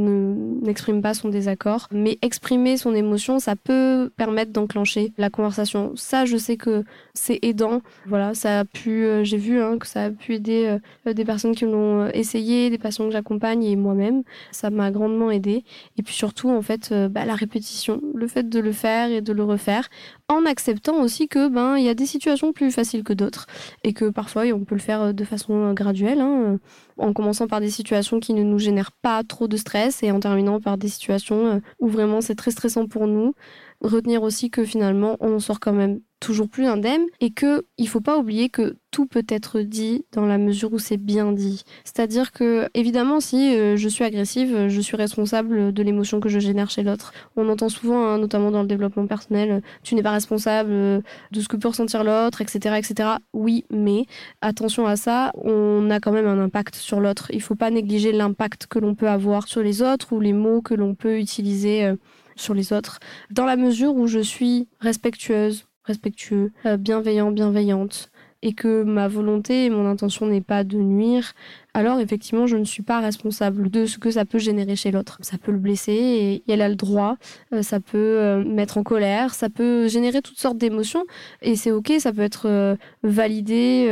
n'exprime 0.62 1.02
pas 1.02 1.14
son 1.14 1.30
désaccord. 1.30 1.88
Mais 1.92 2.18
exprimer 2.22 2.78
son 2.78 2.94
émotion, 2.94 3.40
ça 3.40 3.56
peut 3.56 4.12
permettre 4.18 4.52
d'enclencher 4.52 5.14
la 5.18 5.30
conversation. 5.30 5.94
Ça, 5.96 6.26
je 6.26 6.38
sais 6.38 6.58
que 6.58 6.84
c'est 7.14 7.40
aidant. 7.42 7.82
Voilà, 8.06 8.34
ça 8.34 8.60
a 8.60 8.66
pu, 8.66 9.06
euh, 9.06 9.24
j'ai 9.24 9.38
vu 9.38 9.62
hein, 9.62 9.78
que 9.78 9.88
ça 9.88 10.06
a 10.06 10.10
pu 10.10 10.36
aider 10.36 10.78
des 11.06 11.26
personnes 11.26 11.56
qui 11.56 11.66
l'ont 11.66 12.08
essayé, 12.08 12.70
des 12.70 12.78
patients 12.78 13.06
que 13.06 13.12
j'accompagne 13.12 13.64
et 13.64 13.76
moi-même. 13.76 14.24
Ça 14.52 14.70
m'a 14.70 14.92
grandement 14.92 15.32
aidé. 15.32 15.64
Et 15.98 16.04
puis 16.04 16.14
surtout, 16.14 16.50
en 16.50 16.62
fait, 16.62 16.94
bah, 17.10 17.26
la 17.26 17.36
répétition, 17.36 18.02
le 18.14 18.28
fait 18.28 18.50
de 18.50 18.60
le 18.60 18.72
faire 18.72 19.10
et 19.10 19.22
de 19.22 19.34
le 19.34 19.44
refaire, 19.44 19.90
en 20.30 20.46
acceptant 20.46 21.02
aussi 21.02 21.28
que 21.28 21.48
ben 21.48 21.78
il 21.78 21.86
y 21.86 21.90
a 21.90 21.94
des 21.94 22.06
situations 22.06 22.52
plus 22.54 22.72
faciles 22.72 23.04
que 23.04 23.14
d'autres 23.14 23.46
et 23.84 23.94
que 23.94 24.10
parfois 24.10 24.44
on 24.54 24.66
peut 24.66 24.76
le 24.76 24.82
faire 24.82 25.02
euh, 25.02 25.14
de 25.14 25.24
façon 25.24 25.54
euh, 25.54 25.74
graduelle, 25.74 26.20
hein, 26.20 26.42
euh, 26.42 26.58
en 26.98 27.14
commençant 27.14 27.48
par 27.48 27.60
des 27.60 27.70
situations 27.70 28.20
qui 28.20 28.34
ne 28.34 28.44
nous 28.44 28.60
génèrent 28.60 28.92
pas 28.92 29.24
trop 29.24 29.48
de 29.48 29.58
stress 29.58 30.04
et 30.04 30.12
en 30.12 30.20
terminant 30.20 30.60
par 30.60 30.78
des 30.78 30.90
situations 30.90 31.62
où 31.80 31.88
vraiment 31.88 32.22
c'est 32.22 32.36
très 32.36 32.52
stressant 32.52 32.88
pour 32.88 33.08
nous. 33.08 33.34
Retenir 33.82 34.24
aussi 34.24 34.50
que 34.50 34.64
finalement 34.66 35.18
on 35.20 35.40
sort 35.40 35.60
quand 35.60 35.74
même 35.74 36.00
toujours 36.20 36.50
plus 36.50 36.66
indemne 36.66 37.06
et 37.22 37.32
que 37.32 37.66
il 37.78 37.88
faut 37.88 38.02
pas 38.02 38.18
oublier 38.18 38.50
que 38.50 38.76
tout 38.92 39.06
peut 39.06 39.26
être 39.30 39.62
dit 39.62 40.06
dans 40.14 40.26
la 40.26 40.38
mesure 40.38 40.74
où 40.74 40.80
c'est 40.80 40.98
bien 40.98 41.32
dit. 41.32 41.64
C'est-à-dire 41.84 42.32
que 42.32 42.68
évidemment 42.74 43.20
si 43.20 43.56
euh, 43.56 43.78
je 43.78 43.88
suis 43.88 44.04
agressive, 44.04 44.68
je 44.68 44.82
suis 44.82 44.98
responsable 44.98 45.72
de 45.74 45.84
l'émotion 45.84 46.20
que 46.20 46.30
je 46.30 46.40
génère 46.40 46.70
chez 46.70 46.84
l'autre. 46.84 47.14
On 47.36 47.48
entend 47.50 47.70
souvent, 47.70 48.04
hein, 48.06 48.18
notamment 48.18 48.52
dans 48.52 48.62
le 48.62 48.68
développement 48.68 49.06
personnel, 49.06 49.62
tu 49.84 49.96
n'es 49.96 50.02
pas 50.02 50.12
responsable 50.12 50.72
euh, 50.72 51.02
de 51.32 51.42
ce 51.42 51.48
que 51.48 51.58
peut 51.58 51.68
ressentir 51.68 52.04
l'autre, 52.04 52.42
etc., 52.42 52.76
etc. 52.78 53.10
Oui, 53.34 53.66
mais 53.70 54.06
attention 54.42 54.88
à 54.88 54.96
ça, 54.96 55.32
on 55.36 55.90
a 55.92 56.00
quand 56.00 56.12
même 56.12 56.28
un 56.28 56.40
impact 56.40 56.76
sur 56.76 57.00
l'autre. 57.00 57.30
Il 57.32 57.42
faut 57.42 57.56
pas 57.56 57.70
négliger 57.70 58.12
l'impact 58.12 58.68
que 58.68 58.80
l'on 58.80 58.96
peut 58.96 59.10
avoir 59.10 59.48
sur 59.48 59.62
les 59.62 59.82
autres 59.82 60.14
ou 60.14 60.20
les 60.20 60.34
mots 60.34 60.62
que 60.62 60.74
l'on 60.74 60.96
peut 60.96 61.20
utiliser. 61.20 61.86
Euh, 61.86 61.96
sur 62.40 62.54
les 62.54 62.72
autres, 62.72 63.00
dans 63.32 63.46
la 63.46 63.56
mesure 63.56 63.96
où 63.96 64.08
je 64.08 64.20
suis 64.20 64.68
respectueuse, 64.80 65.67
respectueux, 65.88 66.52
euh, 66.66 66.78
bienveillant, 66.78 67.32
bienveillante, 67.32 68.12
et 68.44 68.54
que 68.54 68.84
ma 68.84 69.08
volonté 69.08 69.66
et 69.66 69.70
mon 69.72 69.88
intention 69.88 70.28
n'est 70.28 70.42
pas 70.42 70.64
de 70.64 70.78
nuire, 70.78 71.34
alors 71.74 72.00
effectivement 72.00 72.46
je 72.46 72.56
ne 72.56 72.66
suis 72.66 72.84
pas 72.84 73.00
responsable 73.00 73.72
de 73.72 73.88
ce 73.88 73.98
que 73.98 74.12
ça 74.12 74.26
peut 74.26 74.38
générer 74.38 74.76
chez 74.76 74.92
l'autre. 74.92 75.18
Ça 75.22 75.40
peut 75.40 75.52
le 75.52 75.58
blesser 75.58 76.44
et 76.46 76.52
elle 76.52 76.62
a 76.62 76.70
le 76.70 76.76
droit, 76.76 77.18
euh, 77.52 77.64
ça 77.64 77.80
peut 77.80 77.98
euh, 77.98 78.44
mettre 78.44 78.78
en 78.78 78.84
colère, 78.84 79.34
ça 79.34 79.50
peut 79.50 79.88
générer 79.88 80.22
toutes 80.22 80.38
sortes 80.38 80.58
d'émotions 80.58 81.04
et 81.42 81.56
c'est 81.56 81.72
ok, 81.72 81.94
ça 81.98 82.14
peut 82.14 82.22
être 82.22 82.78
validé 83.02 83.90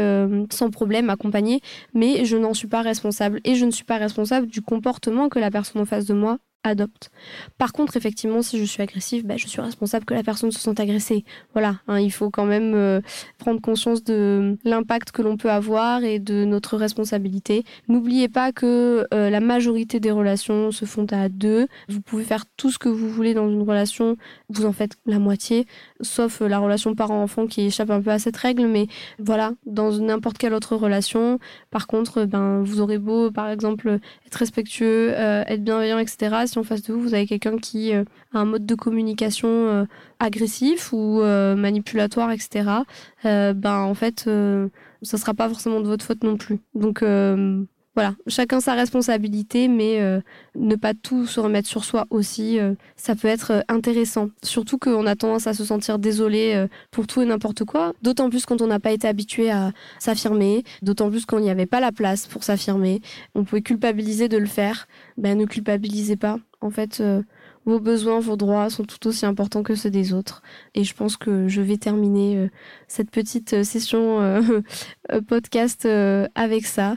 sans 0.52 0.70
problème, 0.70 1.10
accompagné, 1.10 1.62
mais 1.96 2.24
je 2.26 2.38
n'en 2.38 2.54
suis 2.54 2.68
pas 2.68 2.84
responsable 2.84 3.40
et 3.46 3.56
je 3.56 3.66
ne 3.66 3.72
suis 3.72 3.84
pas 3.84 3.98
responsable 3.98 4.46
du 4.46 4.62
comportement 4.62 5.28
que 5.28 5.40
la 5.40 5.50
personne 5.50 5.82
en 5.82 5.86
face 5.86 6.06
de 6.06 6.14
moi 6.14 6.38
adopte. 6.68 7.10
Par 7.58 7.74
contre, 7.74 7.98
effectivement, 7.98 8.42
si 8.42 8.60
je 8.60 8.64
suis 8.64 8.82
agressive, 8.82 9.26
bah, 9.26 9.36
je 9.38 9.48
suis 9.48 9.62
responsable 9.62 10.06
que 10.06 10.14
la 10.14 10.24
personne 10.24 10.52
se 10.52 10.60
sente 10.60 10.80
agressée. 10.80 11.24
Voilà, 11.54 11.78
hein, 11.88 12.00
il 12.00 12.12
faut 12.12 12.30
quand 12.30 12.46
même 12.46 12.74
euh, 12.76 13.02
prendre 13.38 13.62
conscience 13.62 14.04
de 14.04 14.58
l'impact 14.64 15.12
que 15.12 15.22
l'on 15.22 15.38
peut 15.38 15.52
avoir 15.52 16.04
et 16.04 16.20
de 16.20 16.46
notre 16.46 16.78
responsabilité. 16.78 17.64
N'oubliez 17.88 18.28
pas 18.28 18.52
que 18.52 19.08
euh, 19.14 19.30
la 19.30 19.40
majorité 19.40 20.00
des 20.00 20.12
relations 20.12 20.72
se 20.72 20.86
font 20.86 21.06
à 21.12 21.30
deux. 21.30 21.68
Vous 21.90 22.02
pouvez 22.02 22.24
faire 22.24 22.46
tout 22.58 22.72
ce 22.72 22.80
que 22.80 22.90
vous 22.90 23.10
voulez 23.10 23.34
dans 23.34 23.50
une 23.50 23.62
relation, 23.62 24.18
vous 24.50 24.66
en 24.66 24.74
faites 24.74 24.98
la 25.06 25.20
moitié, 25.20 25.66
sauf 26.02 26.42
euh, 26.42 26.48
la 26.48 26.60
relation 26.60 26.96
parent-enfant 26.96 27.48
qui 27.48 27.62
échappe 27.62 27.90
un 27.90 28.02
peu 28.02 28.12
à 28.12 28.20
cette 28.20 28.38
règle, 28.38 28.68
mais 28.68 28.88
voilà, 29.20 29.54
dans 29.66 29.92
n'importe 29.92 30.38
quelle 30.38 30.54
autre 30.54 30.76
relation, 30.76 31.40
par 31.72 31.88
contre, 31.88 32.26
ben, 32.26 32.62
vous 32.62 32.82
aurez 32.82 32.98
beau, 32.98 33.32
par 33.32 33.50
exemple, 33.50 34.00
être 34.26 34.36
respectueux, 34.36 35.12
être 35.12 35.64
bienveillant, 35.64 36.00
etc 36.00 36.46
en 36.58 36.64
face 36.64 36.82
de 36.84 36.94
vous, 36.94 37.02
vous 37.02 37.14
avez 37.14 37.26
quelqu'un 37.26 37.58
qui 37.58 37.94
euh, 37.94 38.04
a 38.34 38.40
un 38.40 38.46
mode 38.46 38.66
de 38.66 38.76
communication 38.76 39.48
euh, 39.48 39.86
agressif 40.20 40.94
ou 40.94 41.22
euh, 41.22 41.56
manipulatoire, 41.56 42.32
etc., 42.32 42.70
ben 43.24 43.80
en 43.80 43.94
fait, 43.94 44.30
ça 45.02 45.18
sera 45.18 45.34
pas 45.34 45.50
forcément 45.50 45.80
de 45.80 45.88
votre 45.88 46.06
faute 46.06 46.24
non 46.24 46.38
plus. 46.38 46.60
Donc 46.76 47.04
voilà, 47.96 48.16
chacun 48.28 48.60
sa 48.60 48.74
responsabilité, 48.74 49.68
mais 49.68 50.02
ne 50.56 50.76
pas 50.76 50.94
tout 50.94 51.26
se 51.26 51.40
remettre 51.40 51.68
sur 51.68 51.86
soi 51.86 52.06
aussi, 52.10 52.60
ça 52.96 53.16
peut 53.16 53.28
être 53.28 53.64
intéressant. 53.70 54.30
Surtout 54.44 54.78
qu'on 54.78 55.06
a 55.06 55.16
tendance 55.16 55.48
à 55.48 55.54
se 55.54 55.64
sentir 55.64 55.98
désolé 55.98 56.68
pour 56.92 57.08
tout 57.08 57.22
et 57.22 57.26
n'importe 57.26 57.64
quoi, 57.64 57.94
d'autant 58.02 58.30
plus 58.30 58.46
quand 58.46 58.62
on 58.62 58.68
n'a 58.68 58.80
pas 58.80 58.92
été 58.92 59.08
habitué 59.08 59.50
à 59.50 59.72
s'affirmer, 60.00 60.64
d'autant 60.82 61.10
plus 61.10 61.26
quand 61.26 61.38
il 61.38 61.44
n'y 61.44 61.50
avait 61.50 61.66
pas 61.66 61.80
la 61.80 61.92
place 61.92 62.28
pour 62.28 62.44
s'affirmer. 62.44 63.02
On 63.34 63.44
pouvait 63.44 63.62
culpabiliser 63.62 64.28
de 64.28 64.38
le 64.38 64.46
faire, 64.46 64.88
ben 65.18 65.38
ne 65.38 65.46
culpabilisez 65.46 66.16
pas. 66.16 66.40
En 66.62 66.70
fait, 66.72 67.00
euh, 67.00 67.22
vos 67.66 67.80
besoins, 67.80 68.20
vos 68.20 68.38
droits 68.38 68.70
sont 68.70 68.86
tout 68.86 69.08
aussi 69.08 69.26
importants 69.26 69.64
que 69.64 69.76
ceux 69.76 69.90
des 69.90 70.14
autres. 70.14 70.42
Et 70.74 70.84
je 70.84 70.94
pense 70.94 71.18
que 71.18 71.48
je 71.48 71.62
vais 71.62 71.78
terminer 71.78 72.38
euh, 72.38 72.48
cette 72.88 73.12
petite 73.12 73.54
euh, 73.54 73.64
session 73.64 74.42
podcast 75.28 75.88
avec 76.36 76.66
ça. 76.66 76.96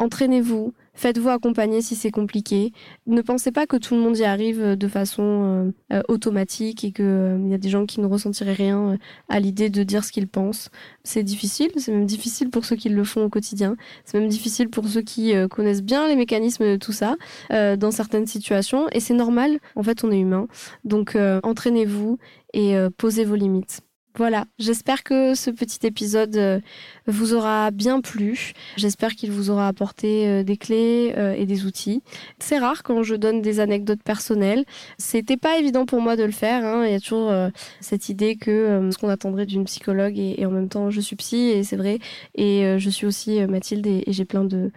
Entraînez-vous, 0.00 0.72
Faites-vous 1.00 1.30
accompagner 1.30 1.80
si 1.80 1.94
c'est 1.94 2.10
compliqué. 2.10 2.72
Ne 3.06 3.22
pensez 3.22 3.52
pas 3.52 3.66
que 3.66 3.78
tout 3.78 3.94
le 3.94 4.02
monde 4.02 4.18
y 4.18 4.24
arrive 4.24 4.60
euh, 4.60 4.76
de 4.76 4.88
façon 4.88 5.22
euh, 5.22 5.96
euh, 5.96 6.02
automatique 6.08 6.84
et 6.84 6.92
qu'il 6.92 7.46
y 7.48 7.54
a 7.54 7.58
des 7.58 7.70
gens 7.70 7.86
qui 7.86 8.00
ne 8.00 8.06
ressentiraient 8.06 8.52
rien 8.52 8.98
à 9.30 9.40
l'idée 9.40 9.70
de 9.70 9.82
dire 9.82 10.04
ce 10.04 10.12
qu'ils 10.12 10.28
pensent. 10.28 10.68
C'est 11.02 11.22
difficile, 11.22 11.70
c'est 11.76 11.92
même 11.92 12.04
difficile 12.04 12.50
pour 12.50 12.66
ceux 12.66 12.76
qui 12.76 12.90
le 12.90 13.04
font 13.04 13.24
au 13.24 13.28
quotidien. 13.30 13.76
C'est 14.04 14.18
même 14.18 14.28
difficile 14.28 14.68
pour 14.68 14.86
ceux 14.88 15.00
qui 15.00 15.32
connaissent 15.48 15.82
bien 15.82 16.06
les 16.06 16.16
mécanismes 16.16 16.64
de 16.64 16.76
tout 16.76 16.92
ça 16.92 17.16
dans 17.50 17.90
certaines 17.90 18.26
situations. 18.26 18.86
Et 18.92 19.00
c'est 19.00 19.14
normal, 19.14 19.58
en 19.76 19.82
fait 19.82 20.04
on 20.04 20.10
est 20.10 20.20
humain. 20.20 20.48
Donc 20.84 21.16
entraînez-vous 21.42 22.18
et 22.52 22.74
posez 22.98 23.24
vos 23.24 23.36
limites. 23.36 23.80
Voilà, 24.16 24.44
j'espère 24.58 25.04
que 25.04 25.34
ce 25.34 25.50
petit 25.50 25.86
épisode 25.86 26.36
euh, 26.36 26.60
vous 27.06 27.32
aura 27.32 27.70
bien 27.70 28.00
plu. 28.00 28.52
J'espère 28.76 29.14
qu'il 29.14 29.30
vous 29.30 29.50
aura 29.50 29.68
apporté 29.68 30.26
euh, 30.26 30.42
des 30.42 30.56
clés 30.56 31.14
euh, 31.16 31.32
et 31.32 31.46
des 31.46 31.64
outils. 31.64 32.02
C'est 32.40 32.58
rare 32.58 32.82
quand 32.82 33.04
je 33.04 33.14
donne 33.14 33.40
des 33.40 33.60
anecdotes 33.60 34.02
personnelles. 34.02 34.64
C'était 34.98 35.36
pas 35.36 35.58
évident 35.58 35.86
pour 35.86 36.00
moi 36.00 36.16
de 36.16 36.24
le 36.24 36.32
faire. 36.32 36.64
Hein. 36.64 36.84
Il 36.86 36.92
y 36.92 36.94
a 36.94 37.00
toujours 37.00 37.32
cette 37.80 38.08
idée 38.08 38.36
que 38.36 38.90
ce 38.90 38.98
qu'on 38.98 39.08
attendrait 39.08 39.46
d'une 39.46 39.64
psychologue 39.64 40.18
et, 40.18 40.44
en 40.44 40.50
même 40.50 40.68
temps 40.68 40.90
je 40.90 41.00
suis 41.00 41.16
psy 41.16 41.50
et 41.50 41.62
c'est 41.62 41.76
vrai. 41.76 41.98
Et 42.34 42.78
je 42.78 42.90
suis 42.90 43.06
aussi 43.06 43.40
Mathilde 43.46 43.86
et, 43.86 44.04
j'ai 44.08 44.24
plein 44.24 44.44
de, 44.44 44.70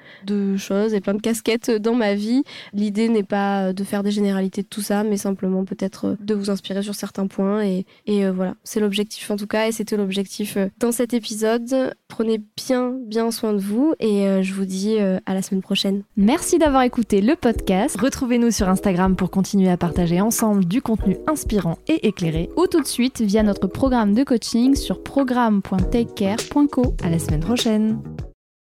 choses 0.58 0.93
et 0.93 1.02
plein 1.02 1.13
de 1.13 1.22
casquettes 1.22 1.72
dans 1.72 1.96
ma 1.96 2.13
vie. 2.13 2.43
L'idée 2.74 3.10
n'est 3.10 3.24
pas 3.24 3.74
de 3.74 3.84
faire 3.84 4.04
des 4.04 4.12
généralités 4.12 4.62
de 4.62 4.67
tout 4.67 4.82
ça, 4.82 5.04
mais 5.04 5.17
simplement 5.17 5.65
peut-être 5.65 6.15
de 6.19 6.34
vous 6.34 6.50
inspirer 6.50 6.84
sur 6.84 6.96
certains 6.96 7.28
points. 7.28 7.63
Et 7.63 8.30
voilà, 8.30 8.56
c'est 8.63 8.80
l'objectif 8.80 9.22
en 9.31 9.36
tout 9.36 9.47
cas 9.47 9.67
et 9.67 9.71
c'était 9.71 9.97
l'objectif 9.97 10.57
euh, 10.57 10.69
dans 10.79 10.91
cet 10.91 11.13
épisode. 11.13 11.93
Prenez 12.07 12.41
bien 12.55 12.93
bien 13.05 13.31
soin 13.31 13.53
de 13.53 13.59
vous 13.59 13.93
et 13.99 14.27
euh, 14.27 14.41
je 14.41 14.53
vous 14.53 14.65
dis 14.65 14.97
euh, 14.99 15.19
à 15.25 15.33
la 15.33 15.41
semaine 15.41 15.62
prochaine. 15.62 16.03
Merci 16.17 16.57
d'avoir 16.57 16.83
écouté 16.83 17.21
le 17.21 17.36
podcast. 17.36 17.99
Retrouvez-nous 17.99 18.51
sur 18.51 18.69
Instagram 18.69 19.15
pour 19.15 19.31
continuer 19.31 19.69
à 19.69 19.77
partager 19.77 20.21
ensemble 20.21 20.65
du 20.65 20.81
contenu 20.81 21.17
inspirant 21.27 21.77
et 21.88 22.07
éclairé 22.07 22.49
ou 22.57 22.67
tout 22.67 22.81
de 22.81 22.88
suite 22.88 23.21
via 23.21 23.43
notre 23.43 23.67
programme 23.67 24.13
de 24.13 24.23
coaching 24.23 24.75
sur 24.75 25.03
programme.takecare.co. 25.03 26.95
À 27.03 27.09
la 27.09 27.19
semaine 27.19 27.41
prochaine. 27.41 27.99